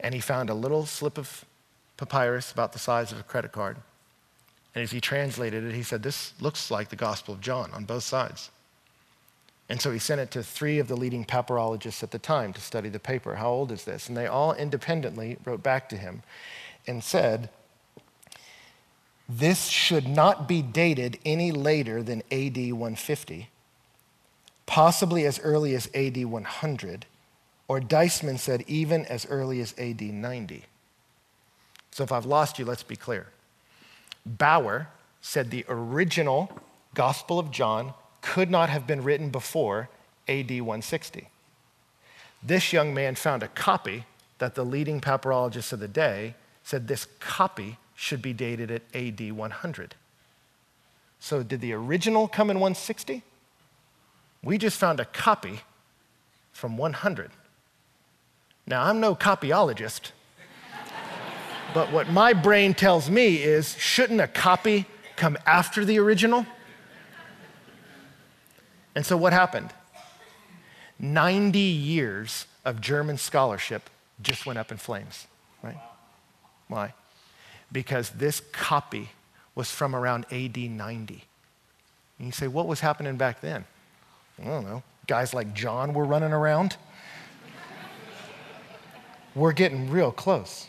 [0.00, 1.44] And he found a little slip of
[1.96, 3.76] papyrus about the size of a credit card.
[4.74, 7.84] And as he translated it, he said, This looks like the Gospel of John on
[7.84, 8.50] both sides.
[9.72, 12.60] And so he sent it to three of the leading papyrologists at the time to
[12.60, 13.36] study the paper.
[13.36, 14.06] How old is this?
[14.06, 16.22] And they all independently wrote back to him
[16.86, 17.48] and said,
[19.26, 23.48] This should not be dated any later than AD 150,
[24.66, 27.06] possibly as early as AD 100,
[27.66, 30.64] or Deissmann said even as early as AD 90.
[31.92, 33.28] So if I've lost you, let's be clear.
[34.26, 34.88] Baur
[35.22, 36.60] said the original
[36.92, 39.90] Gospel of John could not have been written before
[40.28, 41.28] AD 160.
[42.42, 44.06] This young man found a copy
[44.38, 49.32] that the leading papyrologists of the day said this copy should be dated at AD
[49.32, 49.94] 100.
[51.20, 53.22] So, did the original come in 160?
[54.42, 55.60] We just found a copy
[56.52, 57.30] from 100.
[58.66, 60.10] Now, I'm no copyologist,
[61.74, 66.44] but what my brain tells me is shouldn't a copy come after the original?
[68.94, 69.72] And so, what happened?
[70.98, 75.26] 90 years of German scholarship just went up in flames,
[75.62, 75.80] right?
[76.68, 76.94] Why?
[77.70, 79.10] Because this copy
[79.54, 81.24] was from around AD 90.
[82.18, 83.64] And you say, what was happening back then?
[84.40, 84.82] I don't know.
[85.06, 86.76] Guys like John were running around.
[89.34, 90.68] we're getting real close.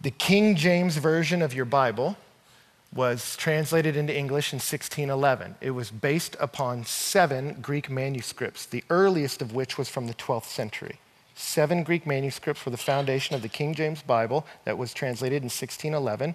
[0.00, 2.16] The King James Version of your Bible
[2.92, 5.56] was translated into English in 1611.
[5.60, 10.46] It was based upon seven Greek manuscripts, the earliest of which was from the 12th
[10.46, 10.98] century.
[11.36, 15.46] Seven Greek manuscripts were the foundation of the King James Bible that was translated in
[15.46, 16.34] 1611,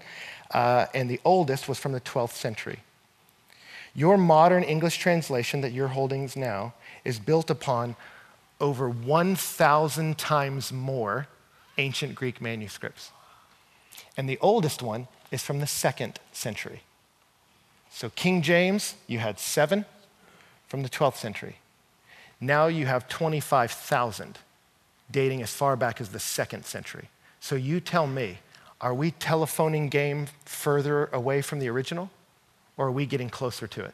[0.52, 2.80] uh, and the oldest was from the 12th century.
[3.94, 7.96] Your modern English translation that you're holding now is built upon
[8.60, 11.28] over 1,000 times more
[11.78, 13.12] ancient Greek manuscripts.
[14.18, 16.82] And the oldest one is from the second century.
[17.90, 19.86] So, King James, you had seven
[20.68, 21.58] from the 12th century.
[22.42, 24.40] Now you have 25,000
[25.10, 27.10] dating as far back as the second century.
[27.40, 28.40] So, you tell me,
[28.82, 32.10] are we telephoning game further away from the original,
[32.78, 33.94] or are we getting closer to it?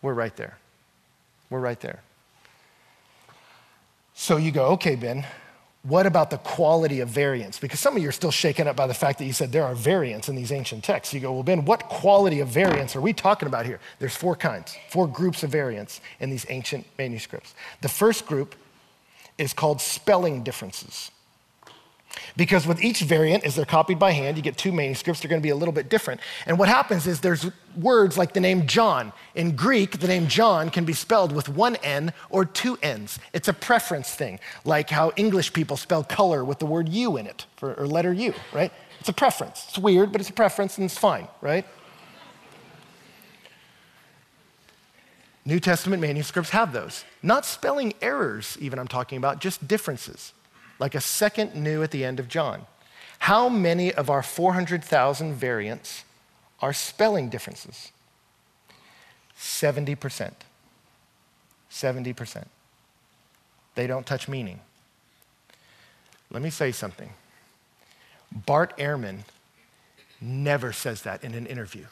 [0.00, 0.58] We're right there.
[1.50, 2.00] We're right there.
[4.14, 5.26] So you go, okay, Ben,
[5.82, 7.58] what about the quality of variants?
[7.58, 9.64] Because some of you are still shaken up by the fact that you said there
[9.64, 11.12] are variants in these ancient texts.
[11.12, 13.80] You go, well, Ben, what quality of variants are we talking about here?
[13.98, 17.54] There's four kinds, four groups of variants in these ancient manuscripts.
[17.80, 18.54] The first group
[19.38, 21.10] is called spelling differences.
[22.36, 25.40] Because with each variant, as they're copied by hand, you get two manuscripts, they're going
[25.40, 26.20] to be a little bit different.
[26.46, 27.46] And what happens is there's
[27.76, 29.12] words like the name John.
[29.34, 33.18] In Greek, the name John can be spelled with one N or two N's.
[33.32, 37.26] It's a preference thing, like how English people spell color with the word U in
[37.26, 38.72] it, for, or letter U, right?
[39.00, 39.66] It's a preference.
[39.68, 41.66] It's weird, but it's a preference and it's fine, right?
[45.44, 47.04] New Testament manuscripts have those.
[47.20, 50.32] Not spelling errors, even I'm talking about, just differences
[50.82, 52.66] like a second nu at the end of John.
[53.20, 56.02] How many of our 400,000 variants
[56.60, 57.92] are spelling differences?
[59.38, 60.32] 70%.
[61.70, 62.46] 70%.
[63.76, 64.58] They don't touch meaning.
[66.32, 67.10] Let me say something.
[68.32, 69.18] Bart Ehrman
[70.20, 71.84] never says that in an interview.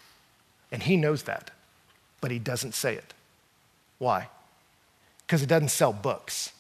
[0.73, 1.53] And he knows that,
[2.21, 3.15] but he doesn't say it.
[3.99, 4.27] Why?
[5.25, 6.51] Because it doesn't sell books.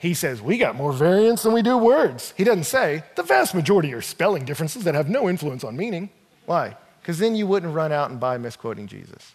[0.00, 2.32] He says, We got more variants than we do words.
[2.34, 6.08] He doesn't say, The vast majority are spelling differences that have no influence on meaning.
[6.46, 6.74] Why?
[7.00, 9.32] Because then you wouldn't run out and buy misquoting Jesus.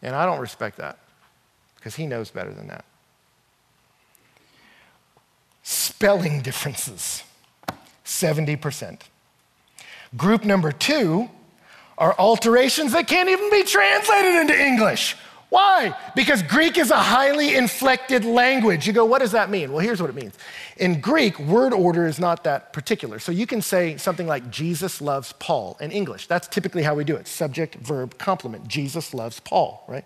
[0.00, 0.96] And I don't respect that
[1.74, 2.84] because he knows better than that.
[5.64, 7.24] Spelling differences,
[8.04, 9.00] 70%.
[10.16, 11.28] Group number two
[11.98, 15.16] are alterations that can't even be translated into English.
[15.50, 15.96] Why?
[16.14, 18.86] Because Greek is a highly inflected language.
[18.86, 19.72] You go, what does that mean?
[19.72, 20.34] Well, here's what it means.
[20.76, 23.18] In Greek, word order is not that particular.
[23.18, 26.26] So you can say something like, Jesus loves Paul in English.
[26.26, 28.68] That's typically how we do it subject, verb, complement.
[28.68, 30.04] Jesus loves Paul, right?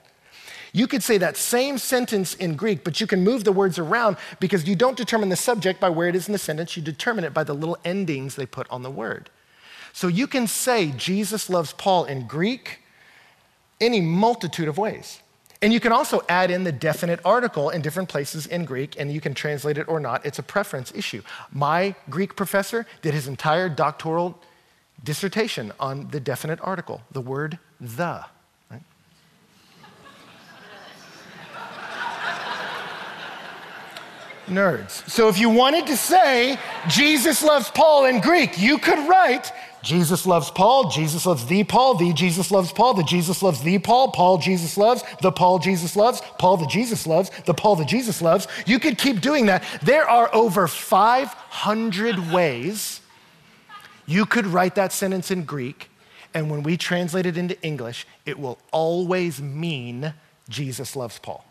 [0.73, 4.17] You could say that same sentence in Greek, but you can move the words around
[4.39, 7.25] because you don't determine the subject by where it is in the sentence, you determine
[7.25, 9.29] it by the little endings they put on the word.
[9.93, 12.79] So you can say Jesus loves Paul in Greek
[13.81, 15.21] any multitude of ways.
[15.63, 19.13] And you can also add in the definite article in different places in Greek, and
[19.13, 20.27] you can translate it or not.
[20.27, 21.23] It's a preference issue.
[21.53, 24.37] My Greek professor did his entire doctoral
[25.05, 28.25] dissertation on the definite article, the word the.
[28.71, 28.83] Right?
[34.49, 35.09] Nerds.
[35.09, 40.27] So if you wanted to say Jesus loves Paul in Greek, you could write Jesus
[40.27, 44.13] loves Paul, Jesus loves the Paul, the Jesus loves Paul, the Jesus loves the Paul,
[44.13, 48.23] Paul Jesus loves, the Paul Jesus loves, Paul the Jesus loves, the Paul the Jesus
[48.23, 48.47] loves.
[48.65, 49.65] You could keep doing that.
[49.83, 53.01] There are over 500 ways
[54.07, 55.91] you could write that sentence in Greek,
[56.33, 60.15] and when we translate it into English, it will always mean
[60.49, 61.45] Jesus loves Paul.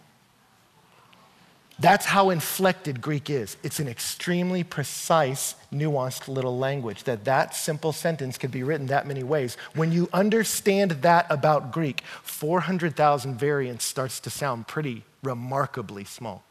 [1.82, 3.58] That's how inflected Greek is.
[3.64, 9.08] It's an extremely precise, nuanced little language that that simple sentence could be written that
[9.08, 9.58] many ways.
[9.74, 16.44] When you understand that about Greek, 400,000 variants starts to sound pretty remarkably small.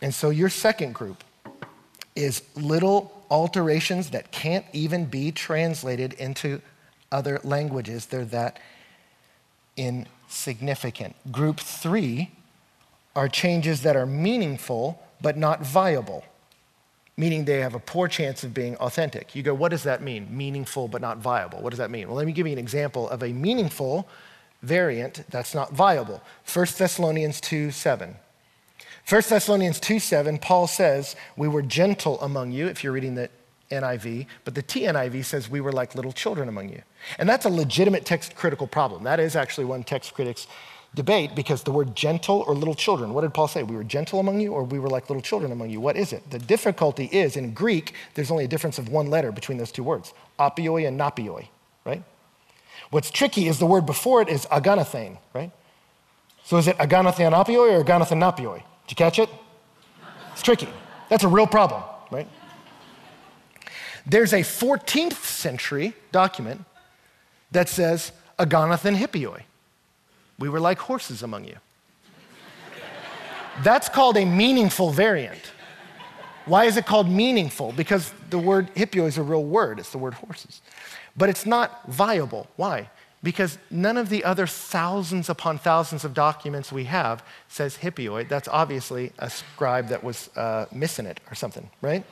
[0.00, 1.24] And so your second group
[2.14, 6.62] is little alterations that can't even be translated into
[7.10, 8.06] other languages.
[8.06, 8.60] They're that
[9.76, 11.16] insignificant.
[11.32, 12.30] Group 3
[13.16, 16.24] are changes that are meaningful but not viable,
[17.16, 19.34] meaning they have a poor chance of being authentic.
[19.34, 20.26] You go, what does that mean?
[20.36, 21.60] Meaningful but not viable.
[21.60, 22.08] What does that mean?
[22.08, 24.08] Well, let me give you an example of a meaningful
[24.62, 26.22] variant that's not viable.
[26.52, 28.16] 1 Thessalonians 2 7.
[29.08, 33.28] 1 Thessalonians 2 7, Paul says, We were gentle among you, if you're reading the
[33.70, 36.82] NIV, but the TNIV says we were like little children among you.
[37.18, 39.04] And that's a legitimate text critical problem.
[39.04, 40.46] That is actually one text critics
[40.94, 43.62] debate because the word gentle or little children, what did Paul say?
[43.62, 45.80] We were gentle among you or we were like little children among you?
[45.80, 46.30] What is it?
[46.30, 49.82] The difficulty is in Greek, there's only a difference of one letter between those two
[49.82, 51.48] words, apioi and napioi,
[51.84, 52.02] right?
[52.90, 55.50] What's tricky is the word before it is aganathane, right?
[56.44, 58.62] So is it aganathan apioi or aganathan napioi?
[58.86, 59.28] Did you catch it?
[60.32, 60.68] It's tricky.
[61.08, 62.28] That's a real problem, right?
[64.06, 66.64] There's a 14th century document
[67.50, 69.42] that says aganathan hippioi.
[70.38, 71.56] We were like horses among you.
[73.62, 75.52] That's called a meaningful variant.
[76.46, 77.72] Why is it called meaningful?
[77.72, 80.60] Because the word hippio is a real word, it's the word horses.
[81.16, 82.48] But it's not viable.
[82.56, 82.90] Why?
[83.22, 88.28] Because none of the other thousands upon thousands of documents we have says hippioid.
[88.28, 92.04] That's obviously a scribe that was uh, missing it or something, right?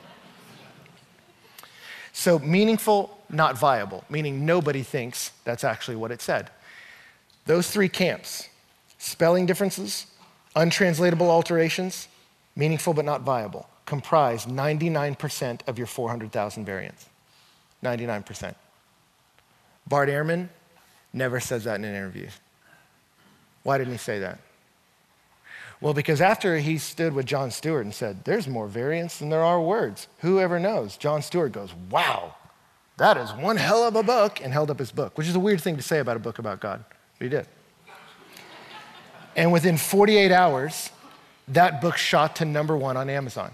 [2.13, 6.49] So, meaningful, not viable, meaning nobody thinks that's actually what it said.
[7.45, 8.49] Those three camps
[8.97, 10.07] spelling differences,
[10.55, 12.07] untranslatable alterations,
[12.55, 17.09] meaningful but not viable comprise 99% of your 400,000 variants.
[17.83, 18.55] 99%.
[19.87, 20.49] Bart Ehrman
[21.11, 22.27] never says that in an interview.
[23.63, 24.39] Why didn't he say that?
[25.81, 29.43] Well, because after he stood with Jon Stewart and said, There's more variants than there
[29.43, 30.95] are words, whoever knows?
[30.95, 32.35] Jon Stewart goes, Wow,
[32.97, 35.39] that is one hell of a book, and held up his book, which is a
[35.39, 36.85] weird thing to say about a book about God.
[37.23, 37.47] But he did.
[39.37, 40.89] And within 48 hours,
[41.47, 43.53] that book shot to number one on Amazon.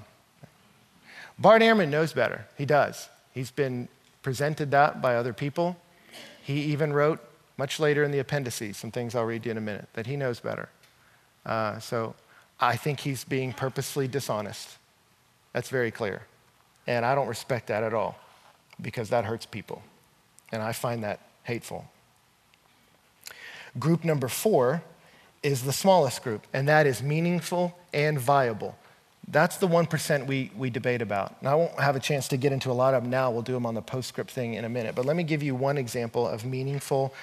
[1.37, 2.47] Bart Ehrman knows better.
[2.57, 3.09] He does.
[3.31, 3.87] He's been
[4.23, 5.77] presented that by other people.
[6.41, 7.19] He even wrote,
[7.57, 10.15] much later in the appendices, some things I'll read you in a minute, that he
[10.15, 10.69] knows better.
[11.45, 12.15] Uh, so
[12.59, 14.77] I think he's being purposely dishonest.
[15.53, 16.23] That's very clear.
[16.87, 18.17] And I don't respect that at all
[18.81, 19.83] because that hurts people.
[20.51, 21.85] And I find that hateful.
[23.77, 24.83] Group number four
[25.43, 28.75] is the smallest group, and that is meaningful and viable.
[29.27, 31.35] That's the 1% we, we debate about.
[31.39, 33.29] And I won't have a chance to get into a lot of them now.
[33.29, 34.95] We'll do them on the postscript thing in a minute.
[34.95, 37.13] But let me give you one example of meaningful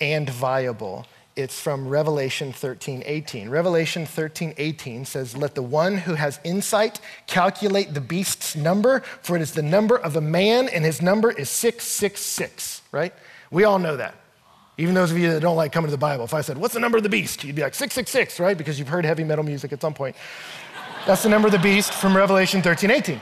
[0.00, 1.06] and viable.
[1.36, 3.48] It's from Revelation 13, 18.
[3.48, 9.36] Revelation 13, 18 says, Let the one who has insight calculate the beast's number, for
[9.36, 13.14] it is the number of a man, and his number is 666, right?
[13.50, 14.14] We all know that.
[14.78, 16.74] Even those of you that don't like coming to the Bible, if I said, What's
[16.74, 17.44] the number of the beast?
[17.44, 18.56] You'd be like, 666, right?
[18.56, 20.16] Because you've heard heavy metal music at some point.
[21.06, 23.20] That's the number of the beast from Revelation 13, 18.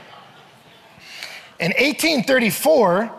[1.61, 3.13] In 1834,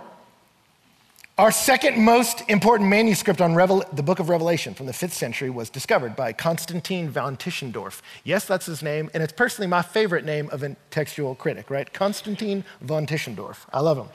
[1.37, 5.49] our second most important manuscript on Revel- the book of Revelation from the fifth century
[5.49, 8.01] was discovered by Constantine von Tischendorf.
[8.23, 11.91] Yes, that's his name, and it's personally my favorite name of a textual critic, right?
[11.93, 13.65] Constantine von Tischendorf.
[13.71, 14.07] I love him.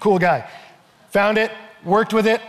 [0.00, 0.48] Cool guy.
[1.10, 1.50] Found it,
[1.84, 2.40] worked with it,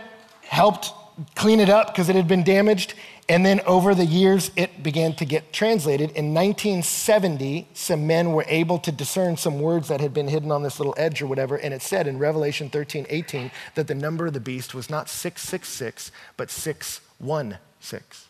[0.42, 0.92] helped
[1.34, 2.94] clean it up because it had been damaged,
[3.28, 6.12] And then over the years, it began to get translated.
[6.12, 10.62] In 1970, some men were able to discern some words that had been hidden on
[10.62, 11.56] this little edge or whatever.
[11.56, 15.08] And it said in Revelation 13, 18, that the number of the beast was not
[15.08, 18.28] 666, but 616.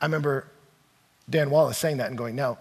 [0.00, 0.46] I remember
[1.30, 2.58] Dan Wallace saying that and going, now,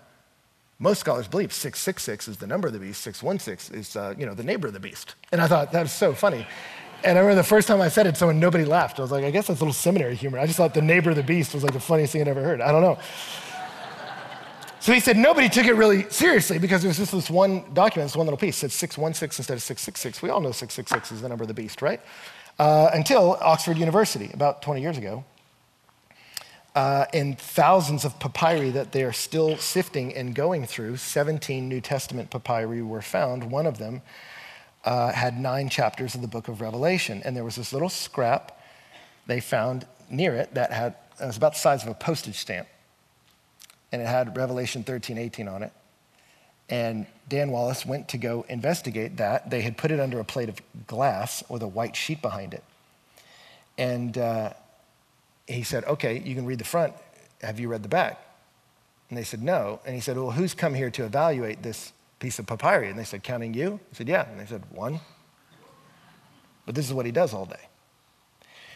[0.79, 4.35] most scholars believe 666 is the number of the beast, 616 is, uh, you know,
[4.35, 5.15] the neighbor of the beast.
[5.31, 6.45] And I thought, that was so funny.
[7.03, 8.99] And I remember the first time I said it, someone, nobody laughed.
[8.99, 10.39] I was like, I guess that's a little seminary humor.
[10.39, 12.43] I just thought the neighbor of the beast was like the funniest thing I'd ever
[12.43, 12.59] heard.
[12.59, 12.97] I don't know.
[14.79, 18.09] So he said nobody took it really seriously because there was just this one document,
[18.09, 20.21] this one little piece, said 616 instead of 666.
[20.21, 21.99] We all know 666 is the number of the beast, right?
[22.57, 25.25] Uh, until Oxford University, about 20 years ago,
[26.73, 30.95] uh, and thousands of papyri that they are still sifting and going through.
[30.95, 33.51] 17 New Testament papyri were found.
[33.51, 34.01] One of them
[34.87, 37.21] uh, had nine chapters of the book of Revelation.
[37.25, 38.57] And there was this little scrap
[39.27, 42.69] they found near it that had, it was about the size of a postage stamp.
[43.91, 45.73] And it had Revelation 13, 18 on it.
[46.69, 49.49] And Dan Wallace went to go investigate that.
[49.49, 52.63] They had put it under a plate of glass with a white sheet behind it.
[53.77, 54.53] And uh,
[55.47, 56.93] he said, Okay, you can read the front.
[57.41, 58.21] Have you read the back?
[59.09, 59.81] And they said, No.
[59.85, 62.89] And he said, Well, who's come here to evaluate this piece of papyri?
[62.89, 63.79] And they said, Counting you?
[63.89, 64.29] He said, Yeah.
[64.29, 64.99] And they said, One.
[66.65, 67.69] But this is what he does all day.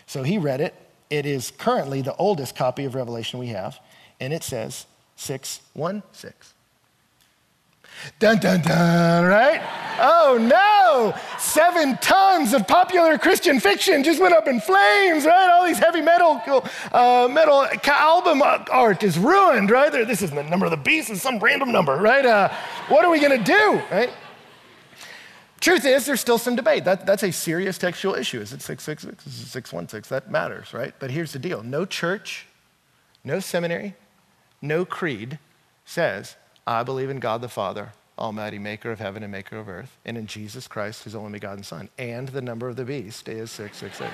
[0.05, 0.73] So he read it.
[1.09, 3.79] It is currently the oldest copy of Revelation we have,
[4.19, 4.85] and it says
[5.17, 6.55] 616.
[8.19, 9.61] Dun dun dun, right?
[9.99, 11.13] Oh no!
[11.37, 15.51] Seven tons of popular Christian fiction just went up in flames, right?
[15.51, 16.41] All these heavy metal
[16.91, 19.91] uh, metal album art is ruined, right?
[19.91, 22.25] This isn't the number of the beast, it's some random number, right?
[22.25, 22.49] Uh,
[22.87, 24.09] what are we gonna do, right?
[25.59, 26.85] Truth is, there's still some debate.
[26.85, 28.41] That, that's a serious textual issue.
[28.41, 29.27] Is it 666?
[29.27, 30.09] Is it 616?
[30.09, 30.95] That matters, right?
[30.97, 32.47] But here's the deal no church,
[33.23, 33.95] no seminary,
[34.61, 35.37] no creed
[35.85, 36.35] says
[36.71, 40.17] I believe in God the Father, Almighty, maker of heaven and maker of earth, and
[40.17, 41.89] in Jesus Christ, his only begotten Son.
[41.97, 44.09] And the number of the beast is 666.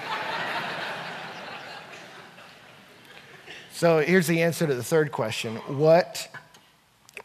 [3.71, 6.35] so here's the answer to the third question What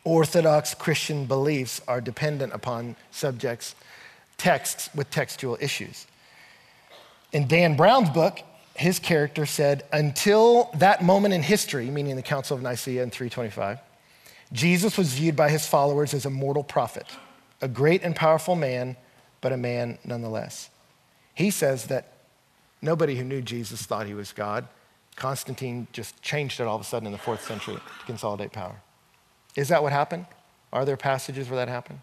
[0.05, 3.75] Orthodox Christian beliefs are dependent upon subjects,
[4.37, 6.07] texts with textual issues?
[7.33, 8.41] In Dan Brown's book,
[8.75, 13.79] his character said, until that moment in history, meaning the Council of Nicaea in 325,
[14.53, 17.07] Jesus was viewed by his followers as a mortal prophet,
[17.61, 18.97] a great and powerful man,
[19.41, 20.69] but a man nonetheless.
[21.35, 22.13] He says that
[22.83, 24.69] nobody who knew Jesus thought he was God.
[25.17, 28.77] Constantine just changed it all of a sudden in the fourth century to consolidate power.
[29.57, 30.27] Is that what happened?
[30.73, 32.01] Are there passages where that happened?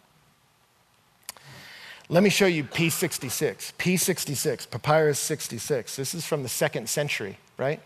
[2.07, 3.73] Let me show you P66.
[3.73, 5.95] P66, Papyrus 66.
[5.95, 7.79] This is from the second century, right?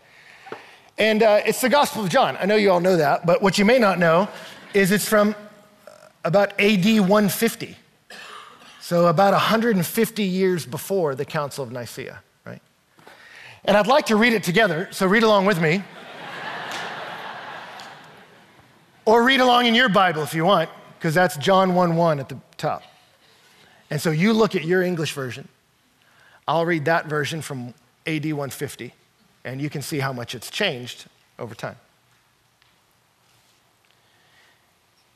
[0.96, 2.36] And uh, it's the Gospel of John.
[2.40, 4.28] I know you all know that, but what you may not know
[4.74, 5.34] is it's from
[5.86, 5.90] uh,
[6.24, 7.76] about AD 150.
[8.80, 12.60] So about 150 years before the Council of Nicaea, right?
[13.64, 15.82] And I'd like to read it together, so read along with me.
[19.06, 20.68] or read along in your Bible if you want,
[20.98, 22.82] because that's John 1 1 at the top.
[23.90, 25.48] And so you look at your English version.
[26.46, 27.72] I'll read that version from
[28.06, 28.92] AD 150
[29.44, 31.06] and you can see how much it's changed
[31.38, 31.76] over time.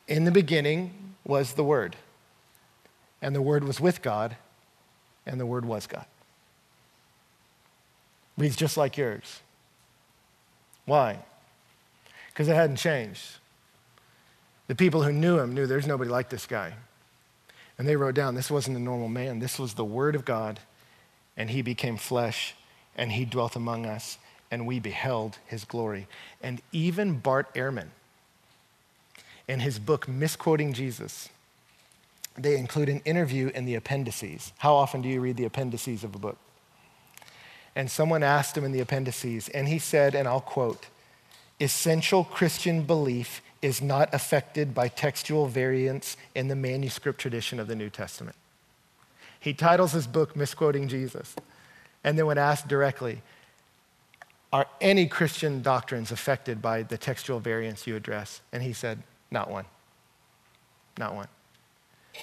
[0.09, 1.95] In the beginning was the Word,
[3.23, 4.37] and the Word was with God,
[5.27, 6.07] and the Word was God.
[8.39, 9.41] Reads just like yours.
[10.87, 11.19] Why?
[12.29, 13.37] Because it hadn't changed.
[14.67, 16.75] The people who knew him knew there's nobody like this guy.
[17.79, 20.59] And they wrote down this wasn't a normal man, this was the Word of God,
[21.37, 22.55] and he became flesh
[22.97, 24.19] and he dwelt among us,
[24.51, 26.09] and we beheld his glory.
[26.43, 27.89] And even Bart Ehrman,
[29.49, 31.31] in his book Misquoting Jesus,
[32.37, 34.53] they include an interview in the appendices.
[34.59, 36.39] How often do you read the appendices of a book?
[37.75, 40.87] And someone asked him in the appendices, and he said, and I'll quote,
[41.61, 47.75] essential Christian belief is not affected by textual variants in the manuscript tradition of the
[47.75, 48.37] New Testament.
[49.41, 51.35] He titles his book Misquoting Jesus.
[52.05, 53.23] And then, when asked directly,
[54.53, 58.41] are any Christian doctrines affected by the textual variants you address?
[58.53, 59.65] And he said, not one.
[60.99, 61.29] Not one.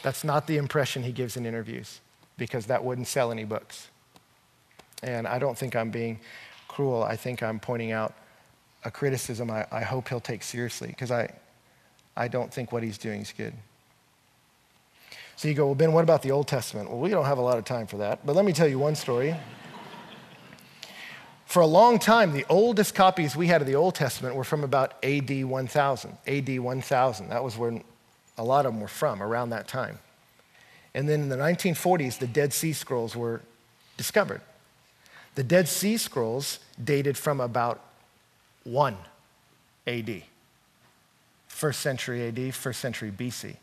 [0.03, 2.01] That's not the impression he gives in interviews
[2.37, 3.89] because that wouldn't sell any books.
[5.03, 6.19] And I don't think I'm being
[6.67, 7.03] cruel.
[7.03, 8.13] I think I'm pointing out
[8.83, 11.33] a criticism I, I hope he'll take seriously because I,
[12.15, 13.53] I don't think what he's doing is good.
[15.35, 16.89] So you go, well, Ben, what about the Old Testament?
[16.89, 18.79] Well, we don't have a lot of time for that, but let me tell you
[18.79, 19.35] one story.
[21.45, 24.63] For a long time, the oldest copies we had of the Old Testament were from
[24.63, 26.17] about AD 1000.
[26.27, 27.29] AD 1000.
[27.29, 27.81] That was where
[28.37, 29.99] a lot of them were from, around that time.
[30.93, 33.41] And then in the 1940s, the Dead Sea Scrolls were
[33.95, 34.41] discovered.
[35.35, 37.81] The Dead Sea Scrolls dated from about
[38.63, 38.97] 1
[39.87, 40.23] AD.
[41.47, 43.57] First century AD, first century BC.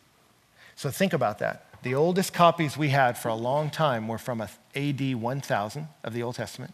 [0.76, 1.66] So think about that.
[1.82, 6.22] The oldest copies we had for a long time were from AD 1000 of the
[6.22, 6.72] Old Testament.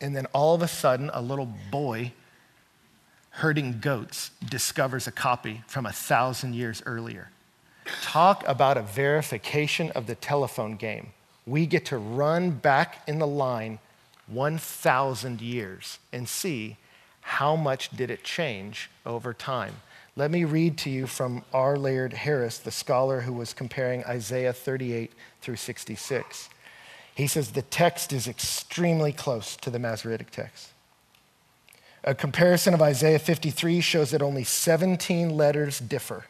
[0.00, 2.12] And then all of a sudden, a little boy
[3.30, 7.30] herding goats discovers a copy from a thousand years earlier.
[8.00, 11.12] Talk about a verification of the telephone game.
[11.46, 13.78] We get to run back in the line
[14.28, 16.76] 1,000 years and see
[17.20, 19.74] how much did it change over time.
[20.16, 21.76] Let me read to you from R.
[21.76, 26.48] Laird Harris, the scholar who was comparing Isaiah 38 through 66.
[27.14, 30.70] He says the text is extremely close to the Masoretic text.
[32.02, 36.26] A comparison of Isaiah 53 shows that only 17 letters differ.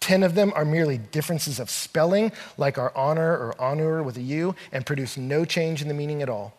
[0.00, 4.22] 10 of them are merely differences of spelling, like our honor or honor with a
[4.22, 6.54] U, and produce no change in the meaning at all.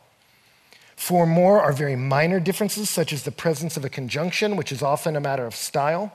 [0.95, 4.81] Four more are very minor differences, such as the presence of a conjunction, which is
[4.81, 6.13] often a matter of style.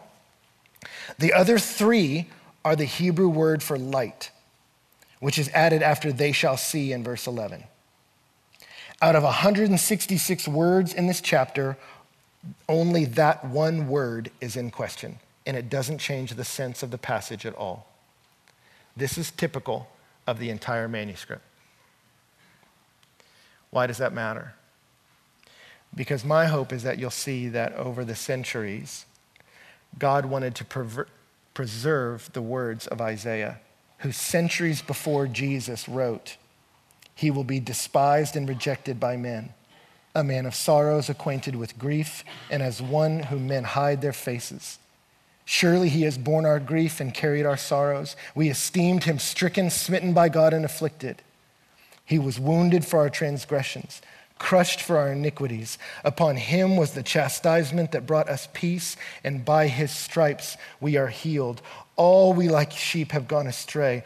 [1.19, 2.29] The other three
[2.65, 4.31] are the Hebrew word for light,
[5.21, 7.65] which is added after they shall see in verse 11.
[9.01, 11.77] Out of 166 words in this chapter,
[12.69, 16.99] only that one word is in question, and it doesn't change the sense of the
[16.99, 17.87] passage at all.
[18.97, 19.89] This is typical
[20.27, 21.43] of the entire manuscript.
[23.71, 24.55] Why does that matter?
[25.95, 29.07] Because my hope is that you'll see that over the centuries,
[29.99, 31.07] God wanted to
[31.55, 33.61] preserve the words of Isaiah,
[33.99, 36.37] who centuries before Jesus wrote,
[37.15, 39.53] he will be despised and rejected by men,
[40.15, 44.79] a man of sorrows, acquainted with grief, and as one whom men hide their faces.
[45.45, 48.15] Surely he has borne our grief and carried our sorrows.
[48.35, 51.23] We esteemed him stricken, smitten by God, and afflicted.
[52.05, 54.01] He was wounded for our transgressions,
[54.39, 55.79] crushed for our iniquities.
[56.05, 61.09] Upon him was the chastisement that brought us peace, and by his stripes we are
[61.09, 61.63] healed.
[61.99, 64.05] All we like sheep have gone astray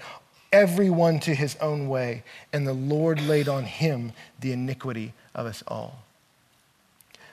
[0.53, 2.23] everyone to his own way,
[2.53, 6.03] and the Lord laid on him the iniquity of us all.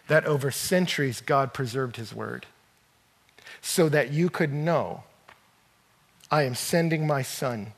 [0.08, 2.46] That over centuries, God preserved his word
[3.62, 5.04] so that you could know
[6.32, 7.74] I am sending my son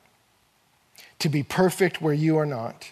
[1.19, 2.91] to be perfect where you are not,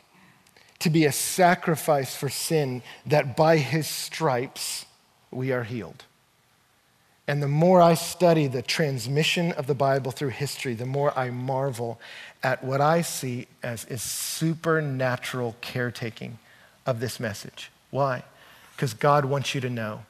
[0.80, 4.86] to be a sacrifice for sin, that by his stripes
[5.32, 6.06] we are healed.
[7.30, 11.30] And the more I study the transmission of the Bible through history, the more I
[11.30, 12.00] marvel
[12.42, 16.40] at what I see as is supernatural caretaking
[16.88, 17.70] of this message.
[17.92, 18.24] Why?
[18.76, 20.06] Because God wants you to know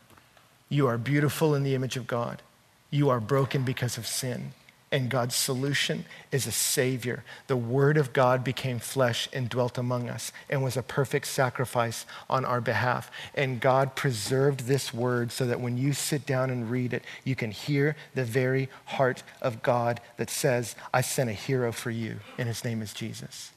[0.69, 2.41] you are beautiful in the image of God.
[2.89, 4.53] You are broken because of sin.
[4.91, 7.23] And God's solution is a Savior.
[7.47, 12.07] The Word of God became flesh and dwelt among us and was a perfect sacrifice
[12.27, 13.11] on our behalf.
[13.35, 17.35] And God preserved this Word so that when you sit down and read it, you
[17.35, 22.17] can hear the very heart of God that says, I sent a hero for you,
[22.37, 23.51] and his name is Jesus.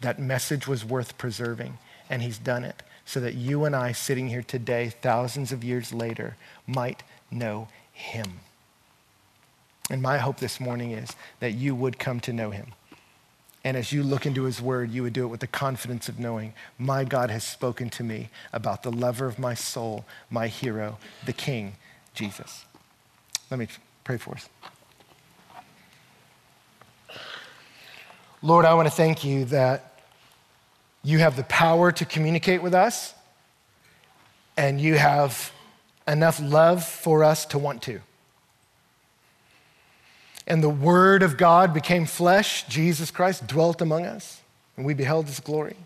[0.00, 1.78] That message was worth preserving,
[2.10, 5.92] and He's done it so that you and I, sitting here today, thousands of years
[5.92, 6.36] later,
[6.66, 8.40] might know Him.
[9.90, 11.10] And my hope this morning is
[11.40, 12.72] that you would come to know him.
[13.64, 16.18] And as you look into his word, you would do it with the confidence of
[16.18, 20.98] knowing, my God has spoken to me about the lover of my soul, my hero,
[21.24, 21.76] the King,
[22.12, 22.66] Jesus.
[23.50, 23.68] Let me
[24.04, 24.48] pray for us.
[28.42, 30.02] Lord, I want to thank you that
[31.02, 33.14] you have the power to communicate with us,
[34.56, 35.52] and you have
[36.06, 38.00] enough love for us to want to.
[40.46, 42.66] And the Word of God became flesh.
[42.66, 44.42] Jesus Christ dwelt among us,
[44.76, 45.76] and we beheld his glory.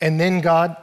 [0.00, 0.76] And then, God,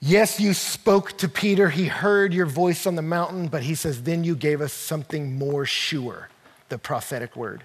[0.00, 1.70] yes, you spoke to Peter.
[1.70, 5.38] He heard your voice on the mountain, but he says, then you gave us something
[5.38, 6.28] more sure
[6.68, 7.64] the prophetic word.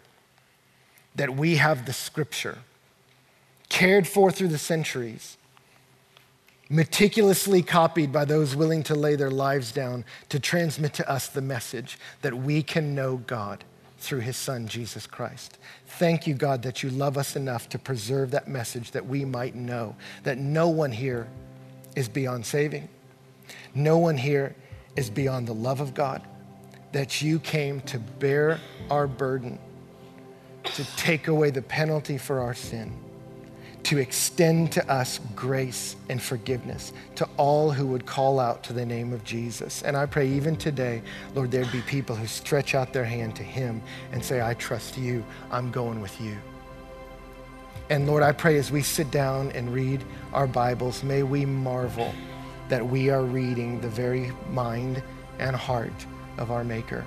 [1.15, 2.59] That we have the scripture,
[3.67, 5.37] cared for through the centuries
[6.69, 11.41] meticulously copied by those willing to lay their lives down to transmit to us the
[11.41, 13.63] message that we can know God
[13.99, 15.57] through his son, Jesus Christ.
[15.85, 19.55] Thank you, God, that you love us enough to preserve that message that we might
[19.55, 21.27] know that no one here
[21.95, 22.89] is beyond saving.
[23.73, 24.55] No one here
[24.95, 26.21] is beyond the love of God,
[26.91, 28.59] that you came to bear
[28.89, 29.59] our burden,
[30.63, 33.04] to take away the penalty for our sin
[33.85, 38.85] to extend to us grace and forgiveness to all who would call out to the
[38.85, 39.83] name of Jesus.
[39.83, 41.03] And I pray even today,
[41.35, 44.97] Lord, there'd be people who stretch out their hand to Him and say, I trust
[44.97, 46.35] you, I'm going with you.
[47.91, 52.11] And Lord, I pray as we sit down and read our Bibles, may we marvel
[52.69, 55.03] that we are reading the very mind
[55.37, 56.07] and heart
[56.39, 57.05] of our Maker.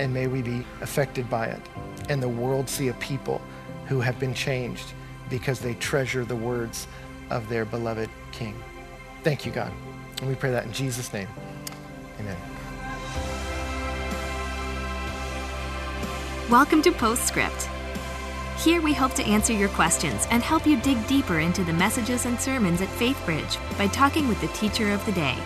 [0.00, 1.62] And may we be affected by it.
[2.08, 3.40] And the world see a people
[3.86, 4.92] who have been changed
[5.30, 6.86] because they treasure the words
[7.30, 8.60] of their beloved King.
[9.22, 9.72] Thank you, God.
[10.20, 11.28] And we pray that in Jesus' name.
[12.18, 12.36] Amen.
[16.50, 17.68] Welcome to Postscript.
[18.58, 22.26] Here we hope to answer your questions and help you dig deeper into the messages
[22.26, 25.36] and sermons at FaithBridge by talking with the teacher of the day.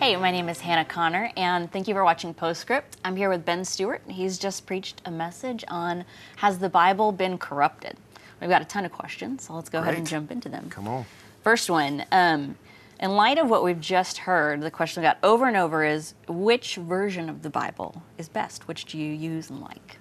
[0.00, 2.96] Hey, my name is Hannah Connor, and thank you for watching Postscript.
[3.04, 4.00] I'm here with Ben Stewart.
[4.08, 7.98] He's just preached a message on Has the Bible Been Corrupted?
[8.40, 10.70] We've got a ton of questions, so let's go ahead and jump into them.
[10.70, 11.04] Come on.
[11.44, 12.56] First one um,
[12.98, 16.14] In light of what we've just heard, the question we got over and over is
[16.26, 18.66] which version of the Bible is best?
[18.66, 19.98] Which do you use and like?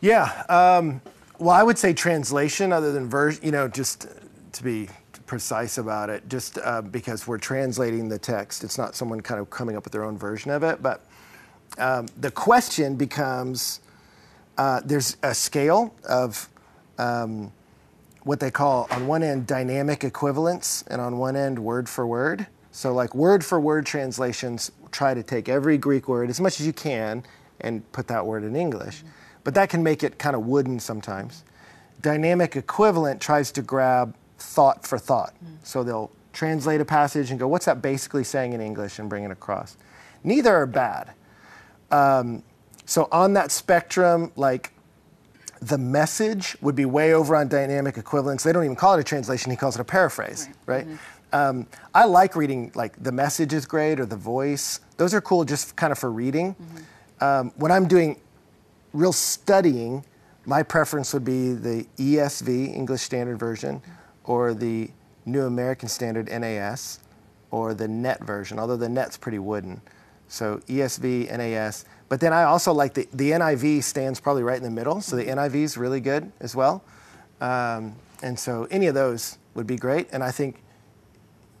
[0.00, 0.44] Yeah.
[0.48, 1.00] Um,
[1.40, 3.44] well, I would say translation, other than version.
[3.44, 4.06] You know, just
[4.52, 4.88] to be
[5.30, 9.48] precise about it, just uh, because we're translating the text, it's not someone kind of
[9.48, 10.82] coming up with their own version of it.
[10.82, 11.06] But
[11.78, 13.78] um, the question becomes:
[14.58, 16.48] uh, there's a scale of
[16.98, 17.52] um,
[18.24, 22.48] what they call, on one end, dynamic equivalence, and on one end, word for word.
[22.72, 26.66] So, like word for word translations try to take every Greek word as much as
[26.66, 27.22] you can
[27.60, 29.04] and put that word in English.
[29.44, 31.44] But that can make it kind of wooden sometimes.
[32.00, 35.34] Dynamic equivalent tries to grab thought for thought.
[35.62, 39.24] So they'll translate a passage and go, what's that basically saying in English and bring
[39.24, 39.76] it across.
[40.22, 41.12] Neither are bad.
[41.90, 42.42] Um,
[42.86, 44.72] so on that spectrum, like
[45.60, 48.42] the message would be way over on dynamic equivalence.
[48.42, 50.86] They don't even call it a translation, he calls it a paraphrase, right?
[51.32, 54.80] Um, I like reading, like the message is great or the voice.
[54.96, 56.56] Those are cool just kind of for reading.
[57.20, 58.20] Um, when I'm doing
[58.92, 60.04] real studying,
[60.46, 63.82] my preference would be the ESV, English Standard Version,
[64.24, 64.90] or the
[65.26, 67.00] New American Standard, NAS,
[67.50, 69.80] or the NET version, although the NET's pretty wooden.
[70.28, 71.84] So ESV, NAS.
[72.08, 75.16] But then I also like the, the NIV stands probably right in the middle, so
[75.16, 75.38] the mm-hmm.
[75.38, 76.82] NIV is really good as well.
[77.40, 80.08] Um, and so any of those would be great.
[80.12, 80.62] And I think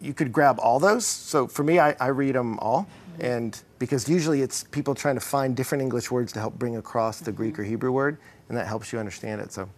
[0.00, 1.04] you could grab all those.
[1.06, 2.82] So for me, I, I read them all.
[2.82, 3.24] Mm-hmm.
[3.24, 7.18] And because usually it's people trying to find different English words to help bring across
[7.18, 7.36] the mm-hmm.
[7.36, 9.52] Greek or Hebrew word, and that helps you understand it.
[9.52, 9.68] So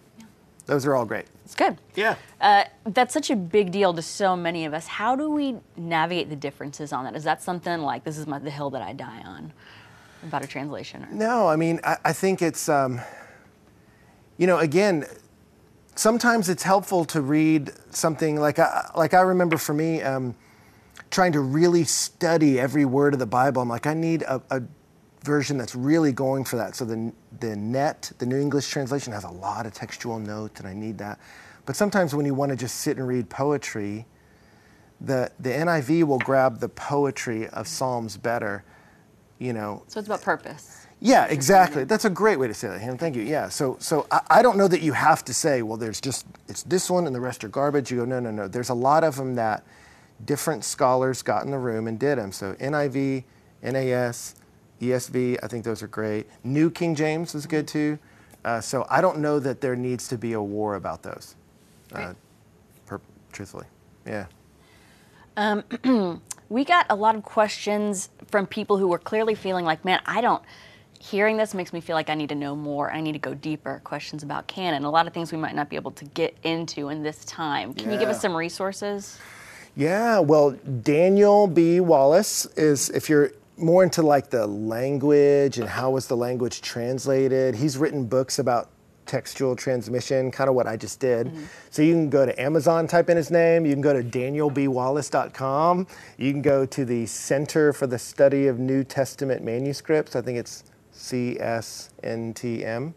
[0.73, 1.27] those are all great.
[1.45, 1.77] It's good.
[1.95, 2.15] Yeah.
[2.41, 4.87] Uh, that's such a big deal to so many of us.
[4.87, 7.15] How do we navigate the differences on that?
[7.15, 9.53] Is that something like this is my, the hill that I die on
[10.23, 11.05] about a translation?
[11.05, 11.09] Or?
[11.13, 13.03] No, I mean, I, I think it's, um,
[14.39, 15.05] you know, again,
[15.95, 20.35] sometimes it's helpful to read something like, I, like I remember for me, um,
[21.11, 23.61] trying to really study every word of the Bible.
[23.61, 24.63] I'm like, I need a, a
[25.23, 26.75] version that's really going for that.
[26.75, 30.69] So the, the NET, the New English Translation, has a lot of textual notes, and
[30.69, 31.19] I need that.
[31.67, 34.07] But sometimes when you want to just sit and read poetry,
[35.01, 38.65] the, the NIV will grab the poetry of Psalms better,
[39.39, 40.87] you know, So it's about purpose.
[41.01, 41.85] yeah, exactly.
[41.85, 42.99] That's a great way to say that, Hannah.
[42.99, 43.23] Thank you.
[43.23, 43.49] Yeah.
[43.49, 46.63] So, so I, I don't know that you have to say, well, there's just it's
[46.65, 47.91] this one and the rest are garbage.
[47.91, 48.47] You go, no, no, no.
[48.49, 49.65] There's a lot of them that
[50.25, 52.31] different scholars got in the room and did them.
[52.31, 53.25] So NIV,
[53.63, 54.37] NAS,
[54.83, 56.27] ESV, I think those are great.
[56.45, 57.99] New King James is good too.
[58.45, 61.37] Uh, so I don't know that there needs to be a war about those.
[61.93, 62.15] Uh,
[62.87, 63.01] per,
[63.33, 63.67] truthfully,
[64.07, 64.27] yeah.
[66.53, 70.21] We got a lot of questions from people who were clearly feeling like, man, I
[70.21, 70.43] don't.
[71.01, 72.93] Hearing this makes me feel like I need to know more.
[72.93, 73.81] I need to go deeper.
[73.85, 76.91] Questions about canon, a lot of things we might not be able to get into
[76.91, 77.73] in this time.
[77.73, 79.19] Can you give us some resources?
[79.75, 80.51] Yeah, well,
[80.83, 81.81] Daniel B.
[81.81, 87.55] Wallace is, if you're more into like the language and how was the language translated,
[87.55, 88.71] he's written books about
[89.05, 91.31] textual transmission, kind of what I just did.
[91.71, 93.67] So you can go to Amazon, type in his name.
[93.67, 95.87] You can go to danielbwallace.com.
[96.19, 100.17] You can go to the Center for the Study of New Testament Manuscripts.
[100.17, 102.95] I think it's csntm.org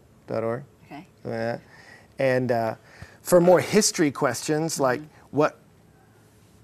[0.86, 1.06] Okay.
[1.22, 1.60] something like that.
[2.18, 2.74] And uh,
[3.22, 5.00] for more history questions like
[5.32, 5.58] what,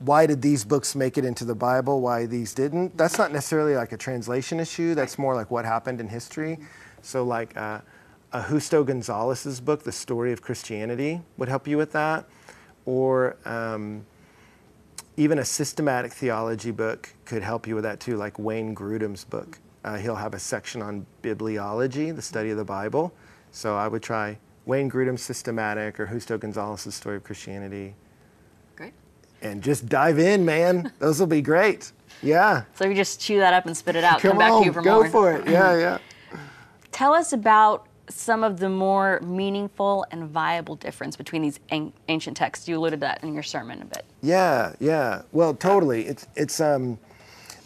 [0.05, 2.01] why did these books make it into the Bible?
[2.01, 2.97] Why these didn't?
[2.99, 4.95] That's not necessarily like a translation issue.
[4.95, 6.59] That's more like what happened in history.
[7.03, 7.81] So like uh,
[8.33, 12.25] uh, Justo Gonzalez's book, The Story of Christianity, would help you with that,
[12.85, 14.05] or um,
[15.17, 19.61] even a systematic theology book could help you with that too, like Wayne Grudem's book.
[19.85, 23.13] Uh, he'll have a section on bibliology, the study of the Bible.
[23.51, 27.95] So I would try Wayne Grudem's Systematic or Justo Gonzalez's Story of Christianity.
[29.43, 30.93] And just dive in, man.
[30.99, 31.93] Those will be great.
[32.22, 32.62] Yeah.
[32.74, 34.20] So you just chew that up and spit it out.
[34.20, 35.05] Come, Come back on, to you for go more.
[35.05, 35.49] Go for it.
[35.49, 35.99] Yeah, yeah.
[36.93, 42.36] Tell us about some of the more meaningful and viable difference between these an- ancient
[42.36, 42.68] texts.
[42.68, 44.05] You alluded to that in your sermon a bit.
[44.22, 45.22] Yeah, yeah.
[45.32, 46.07] Well, totally.
[46.07, 46.99] It's it's um,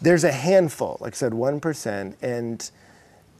[0.01, 2.69] there's a handful, like I said, one percent, and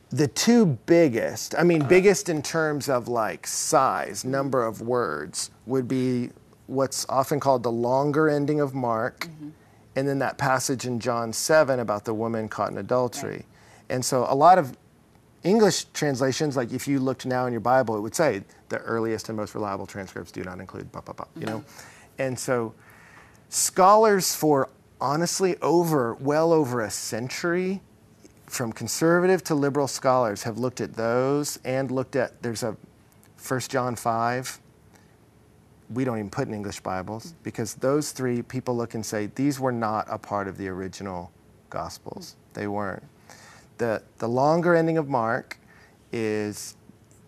[0.09, 1.55] the two biggest.
[1.57, 6.29] I mean, biggest in terms of like size, number of words, would be
[6.67, 9.49] what's often called the longer ending of Mark, mm-hmm.
[9.95, 13.45] and then that passage in John seven about the woman caught in adultery,
[13.89, 14.77] and so a lot of
[15.43, 19.29] English translations, like if you looked now in your Bible, it would say the earliest
[19.29, 21.59] and most reliable transcripts do not include blah, blah, blah, you know?
[21.59, 22.21] Mm-hmm.
[22.21, 22.73] And so
[23.49, 27.81] scholars for honestly over, well over a century,
[28.45, 32.75] from conservative to liberal scholars have looked at those and looked at, there's a
[33.45, 34.59] 1 John 5,
[35.89, 39.59] we don't even put in English Bibles because those three people look and say these
[39.59, 41.31] were not a part of the original
[41.69, 42.35] Gospels.
[42.53, 43.03] They weren't.
[43.77, 45.59] The, the longer ending of Mark
[46.11, 46.75] is,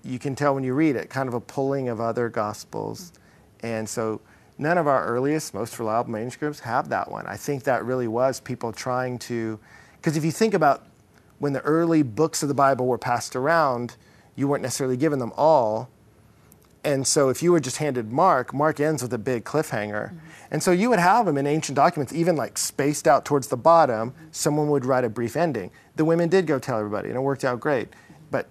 [0.03, 3.13] you can tell when you read it, kind of a pulling of other Gospels.
[3.61, 4.21] And so
[4.57, 7.25] none of our earliest, most reliable manuscripts have that one.
[7.27, 9.59] I think that really was people trying to,
[9.97, 10.85] because if you think about
[11.39, 13.95] when the early books of the Bible were passed around,
[14.35, 15.89] you weren't necessarily given them all.
[16.83, 20.09] And so if you were just handed Mark, Mark ends with a big cliffhanger.
[20.09, 20.17] Mm-hmm.
[20.51, 23.57] And so you would have them in ancient documents, even like spaced out towards the
[23.57, 25.71] bottom, someone would write a brief ending.
[25.97, 27.89] The women did go tell everybody, and it worked out great.
[28.31, 28.47] But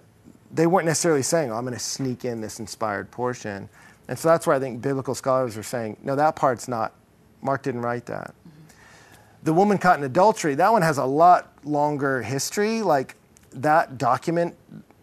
[0.51, 3.67] they weren't necessarily saying, oh, I'm going to sneak in this inspired portion.
[4.07, 6.93] And so that's where I think biblical scholars are saying, no, that part's not,
[7.41, 8.33] Mark didn't write that.
[8.47, 8.49] Mm-hmm.
[9.43, 12.81] The woman caught in adultery, that one has a lot longer history.
[12.81, 13.15] Like
[13.51, 14.55] that document,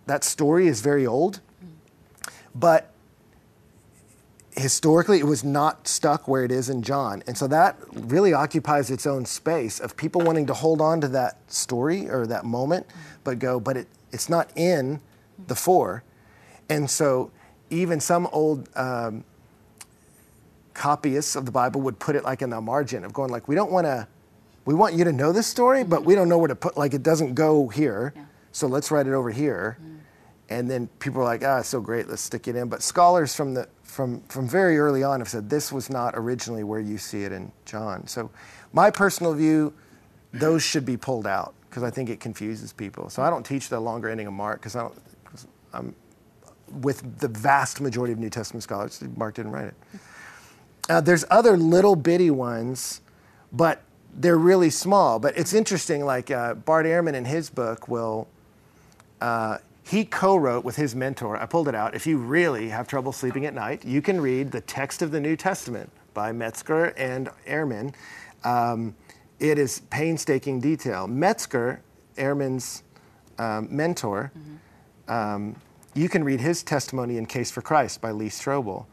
[0.06, 1.40] that story is very old.
[1.62, 1.72] Mm-hmm.
[2.54, 2.92] But
[4.56, 7.22] historically, it was not stuck where it is in John.
[7.26, 11.08] And so that really occupies its own space of people wanting to hold on to
[11.08, 12.86] that story or that moment,
[13.22, 15.00] but go, but it, it's not in
[15.46, 16.02] the four.
[16.70, 17.30] And so
[17.68, 19.24] even some old um,
[20.72, 23.54] copyists of the Bible would put it like in the margin of going like, we
[23.54, 24.08] don't want to,
[24.64, 26.94] we want you to know this story, but we don't know where to put, like
[26.94, 28.14] it doesn't go here.
[28.52, 29.78] So let's write it over here.
[30.48, 32.68] And then people are like, ah, it's so great, let's stick it in.
[32.68, 36.62] But scholars from the from from very early on have said this was not originally
[36.62, 38.06] where you see it in John.
[38.06, 38.30] So
[38.74, 39.72] my personal view,
[40.34, 43.08] those should be pulled out because I think it confuses people.
[43.08, 44.94] So I don't teach the longer ending of Mark because I don't,
[45.72, 45.94] I'm
[46.82, 49.74] with the vast majority of New Testament scholars, Mark didn't write it.
[50.90, 53.00] Uh, there's other little bitty ones,
[53.50, 53.82] but
[54.12, 55.18] they're really small.
[55.18, 56.04] But it's interesting.
[56.04, 58.28] Like uh, Bart Ehrman in his book will.
[59.22, 59.56] Uh,
[59.86, 61.36] he co-wrote with his mentor.
[61.36, 61.94] I pulled it out.
[61.94, 65.20] If you really have trouble sleeping at night, you can read the text of the
[65.20, 67.94] New Testament by Metzger and Ehrman.
[68.42, 68.96] Um,
[69.38, 71.06] it is painstaking detail.
[71.06, 71.82] Metzger,
[72.16, 72.82] Ehrman's
[73.38, 74.32] um, mentor,
[75.06, 75.54] um,
[75.94, 78.86] you can read his testimony in Case for Christ by Lee Strobel.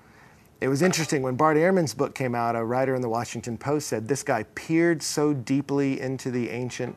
[0.61, 2.55] It was interesting when Bart Ehrman's book came out.
[2.55, 6.95] A writer in the Washington Post said this guy peered so deeply into the ancient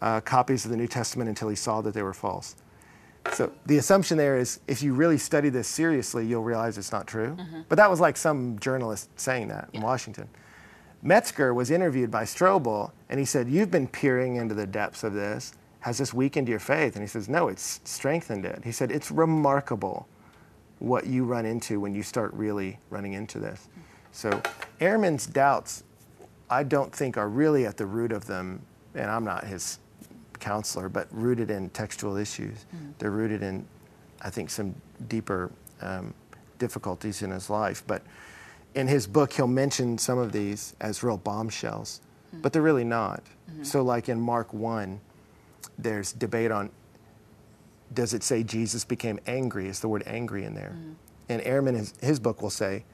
[0.00, 2.54] uh, copies of the New Testament until he saw that they were false.
[3.32, 7.06] So the assumption there is if you really study this seriously, you'll realize it's not
[7.06, 7.36] true.
[7.38, 7.62] Mm-hmm.
[7.68, 10.28] But that was like some journalist saying that in Washington.
[11.02, 15.14] Metzger was interviewed by Strobel, and he said, You've been peering into the depths of
[15.14, 15.52] this.
[15.80, 16.94] Has this weakened your faith?
[16.94, 18.62] And he says, No, it's strengthened it.
[18.64, 20.08] He said, It's remarkable
[20.80, 23.68] what you run into when you start really running into this.
[24.12, 24.30] So
[24.80, 25.84] Ehrman's doubts,
[26.50, 28.62] I don't think are really at the root of them,
[28.94, 29.78] and I'm not his
[30.40, 32.66] counselor, but rooted in textual issues.
[32.70, 32.90] Hmm.
[32.98, 33.66] They're rooted in,
[34.22, 34.74] I think, some
[35.08, 36.14] deeper um,
[36.58, 37.82] difficulties in his life.
[37.86, 38.02] But
[38.74, 42.40] in his book, he'll mention some of these as real bombshells, hmm.
[42.40, 43.22] but they're really not.
[43.50, 43.64] Hmm.
[43.64, 45.00] So, like in Mark 1,
[45.78, 46.70] there's debate on
[47.94, 49.68] does it say Jesus became angry?
[49.68, 50.76] Is the word angry in there?
[51.28, 52.84] And Ehrman, his, his book will say,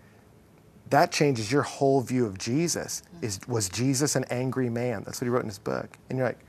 [0.90, 3.02] that changes your whole view of Jesus.
[3.22, 5.02] Is, was Jesus an angry man?
[5.04, 5.96] That's what he wrote in his book.
[6.08, 6.43] And you're like,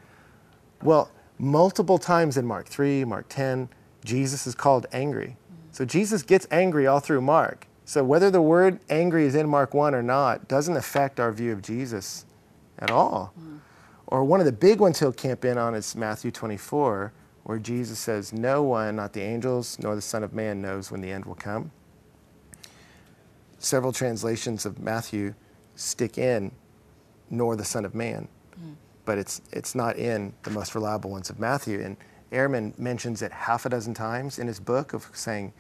[0.86, 3.70] well, multiple times in Mark 3, Mark 10,
[4.04, 5.38] Jesus is called angry.
[5.72, 7.68] So Jesus gets angry all through Mark.
[7.84, 11.52] So whether the word angry is in Mark 1 or not doesn't affect our view
[11.52, 12.26] of Jesus
[12.80, 13.34] at all.
[14.08, 17.12] Or one of the big ones he'll camp in on is Matthew 24,
[17.44, 21.02] where Jesus says, No one, not the angels, nor the Son of Man, knows when
[21.02, 21.72] the end will come.
[23.58, 25.34] Several translations of Matthew
[25.76, 26.52] stick in,
[27.30, 28.28] nor the Son of Man.
[29.06, 31.82] But it's it's not in the most reliable ones of Matthew.
[31.82, 31.98] And
[32.32, 35.54] Ehrman mentions it half a dozen times in his book of saying,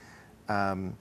[0.49, 0.97] um,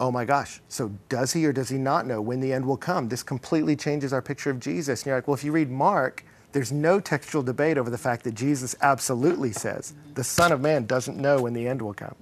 [0.00, 2.76] "Oh my gosh, so does he or does he not know when the end will
[2.76, 5.00] come?" This completely changes our picture of Jesus.
[5.00, 8.22] And you're like, well, if you read Mark, there's no textual debate over the fact
[8.24, 12.14] that Jesus absolutely says the Son of Man doesn't know when the end will come.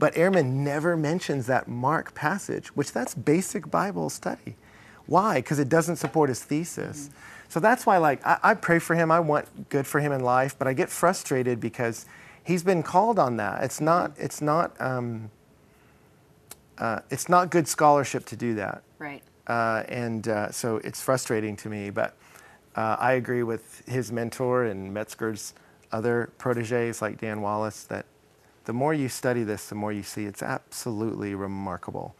[0.00, 4.56] But Ehrman never mentions that Mark passage, which that's basic Bible study.
[5.06, 5.36] Why?
[5.36, 7.08] Because it doesn't support his thesis.
[7.08, 7.41] Mm-hmm.
[7.52, 9.10] So that's why, like, I, I, pray for him.
[9.10, 12.06] I want good for him in life, but I get frustrated because
[12.42, 13.62] he's been called on that.
[13.62, 14.12] It's not.
[14.16, 14.74] It's not.
[14.80, 15.30] Um,
[16.78, 18.82] uh, it's not good scholarship to do that.
[18.98, 19.22] Right.
[19.46, 21.90] Uh, and uh, so it's frustrating to me.
[21.90, 22.16] But
[22.74, 25.52] uh, I agree with his mentor and Metzger's
[25.92, 28.06] other proteges like Dan Wallace that
[28.64, 32.14] the more you study this, the more you see it's absolutely remarkable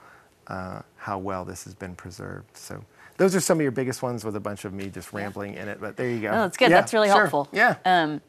[0.48, 2.54] uh, how well this has been preserved.
[2.54, 2.84] So
[3.16, 5.68] those are some of your biggest ones with a bunch of me just rambling in
[5.68, 5.80] it.
[5.80, 6.30] But there you go.
[6.30, 6.70] No, that's good.
[6.70, 7.18] Yeah, that's really sure.
[7.18, 7.48] helpful.
[7.52, 7.76] Yeah.
[7.84, 8.20] Um,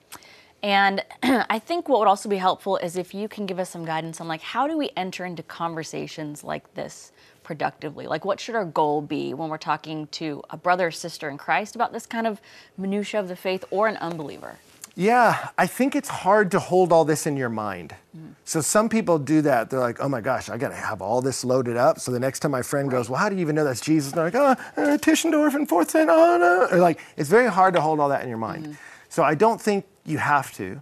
[0.62, 3.86] and I think what would also be helpful is if you can give us some
[3.86, 7.12] guidance on like how do we enter into conversations like this
[7.44, 8.08] productively?
[8.08, 11.38] Like what should our goal be when we're talking to a brother or sister in
[11.38, 12.42] Christ about this kind of
[12.78, 14.58] minutia of the faith or an unbeliever?
[14.96, 17.96] Yeah, I think it's hard to hold all this in your mind.
[18.16, 18.36] Mm.
[18.46, 19.72] So some people do that.
[19.72, 22.00] They're like, oh my gosh, I got to have all this loaded up.
[22.00, 23.00] So the next time my friend right.
[23.00, 24.12] goes, well, how do you even know that's Jesus?
[24.12, 26.68] And they're like, oh, uh, Tischendorf and fourth Saint Anna.
[26.72, 28.68] Or like, it's very hard to hold all that in your mind.
[28.68, 28.78] Mm.
[29.10, 30.82] So I don't think you have to.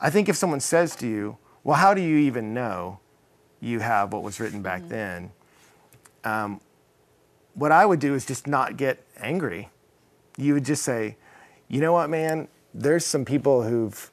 [0.00, 2.98] I think if someone says to you, well, how do you even know
[3.60, 4.88] you have what was written back mm.
[4.88, 5.32] then?
[6.24, 6.60] Um,
[7.54, 9.68] what I would do is just not get angry.
[10.36, 11.16] You would just say,
[11.68, 12.48] you know what, man?
[12.74, 14.10] There's some people who've,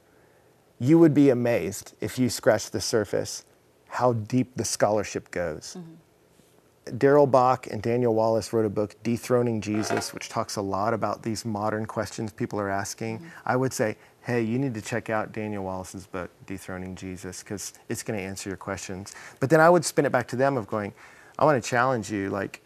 [0.78, 3.44] you would be amazed if you scratch the surface
[3.88, 5.76] how deep the scholarship goes.
[5.78, 6.96] Mm-hmm.
[6.96, 11.22] Darrell Bock and Daniel Wallace wrote a book, Dethroning Jesus, which talks a lot about
[11.22, 13.18] these modern questions people are asking.
[13.18, 13.28] Mm-hmm.
[13.44, 17.74] I would say, hey, you need to check out Daniel Wallace's book, Dethroning Jesus, because
[17.88, 19.14] it's going to answer your questions.
[19.40, 20.94] But then I would spin it back to them of going,
[21.38, 22.62] I want to challenge you, like,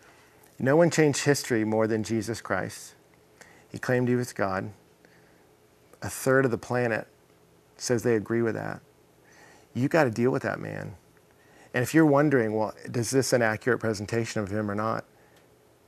[0.58, 2.94] no one changed history more than Jesus Christ.
[3.70, 4.70] He claimed he was God
[6.02, 7.06] a third of the planet
[7.76, 8.80] says they agree with that.
[9.74, 10.94] You got to deal with that man.
[11.74, 15.04] And if you're wondering, well, does this an accurate presentation of him or not?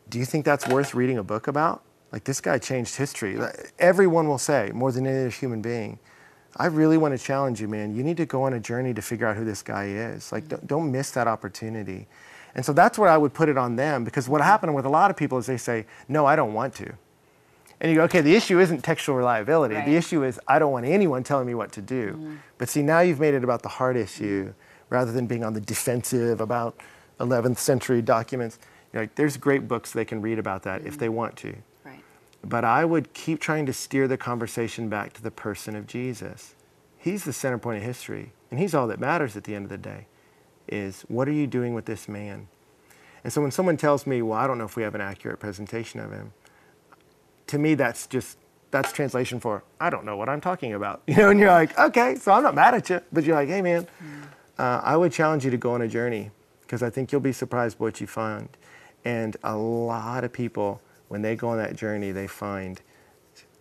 [0.09, 1.83] Do you think that's worth reading a book about?
[2.11, 3.39] Like this guy changed history.
[3.79, 5.99] Everyone will say more than any other human being.
[6.57, 7.95] I really want to challenge you, man.
[7.95, 10.31] You need to go on a journey to figure out who this guy is.
[10.31, 12.07] Like, don't, don't miss that opportunity.
[12.55, 14.89] And so that's where I would put it on them because what happened with a
[14.89, 16.93] lot of people is they say, no, I don't want to.
[17.85, 19.75] And you go, okay, the issue isn't textual reliability.
[19.75, 19.85] Right.
[19.85, 22.13] The issue is I don't want anyone telling me what to do.
[22.13, 22.37] Mm-hmm.
[22.57, 24.55] But see, now you've made it about the hard issue
[24.89, 26.81] rather than being on the defensive about
[27.21, 28.59] 11th century documents.
[28.95, 30.89] You know, there's great books they can read about that mm-hmm.
[30.89, 31.57] if they want to.
[31.85, 32.03] Right.
[32.43, 36.55] But I would keep trying to steer the conversation back to the person of Jesus.
[36.97, 39.71] He's the center point of history, and he's all that matters at the end of
[39.71, 40.07] the day.
[40.67, 42.49] Is what are you doing with this man?
[43.23, 45.39] And so when someone tells me, well, I don't know if we have an accurate
[45.39, 46.33] presentation of him,
[47.49, 48.39] to me, that's just
[48.71, 51.03] that's translation for I don't know what I'm talking about.
[51.09, 53.49] You know, and you're like, okay, so I'm not mad at you, but you're like,
[53.49, 53.87] hey man,
[54.59, 56.31] uh, I would challenge you to go on a journey
[56.63, 58.49] because I think you'll be surprised what you find.
[59.05, 62.81] And a lot of people, when they go on that journey, they find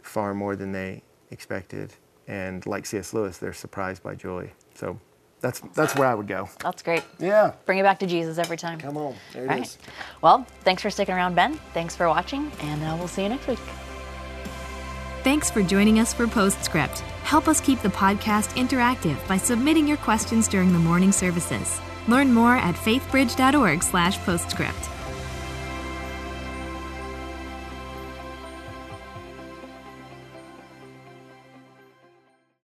[0.01, 1.93] far more than they expected.
[2.27, 3.13] And like C.S.
[3.13, 4.51] Lewis, they're surprised by joy.
[4.73, 4.99] So
[5.43, 6.49] that's that's where I would go.
[6.59, 7.03] That's great.
[7.19, 7.51] Yeah.
[7.65, 8.79] Bring it back to Jesus every time.
[8.79, 9.13] Come on.
[9.33, 9.59] There it All is.
[9.59, 9.77] Right.
[10.21, 11.59] Well, thanks for sticking around, Ben.
[11.73, 13.59] Thanks for watching, and uh, we'll see you next week.
[15.23, 16.99] Thanks for joining us for Postscript.
[17.23, 21.79] Help us keep the podcast interactive by submitting your questions during the morning services.
[22.07, 24.92] Learn more at faithbridge.org/postscript.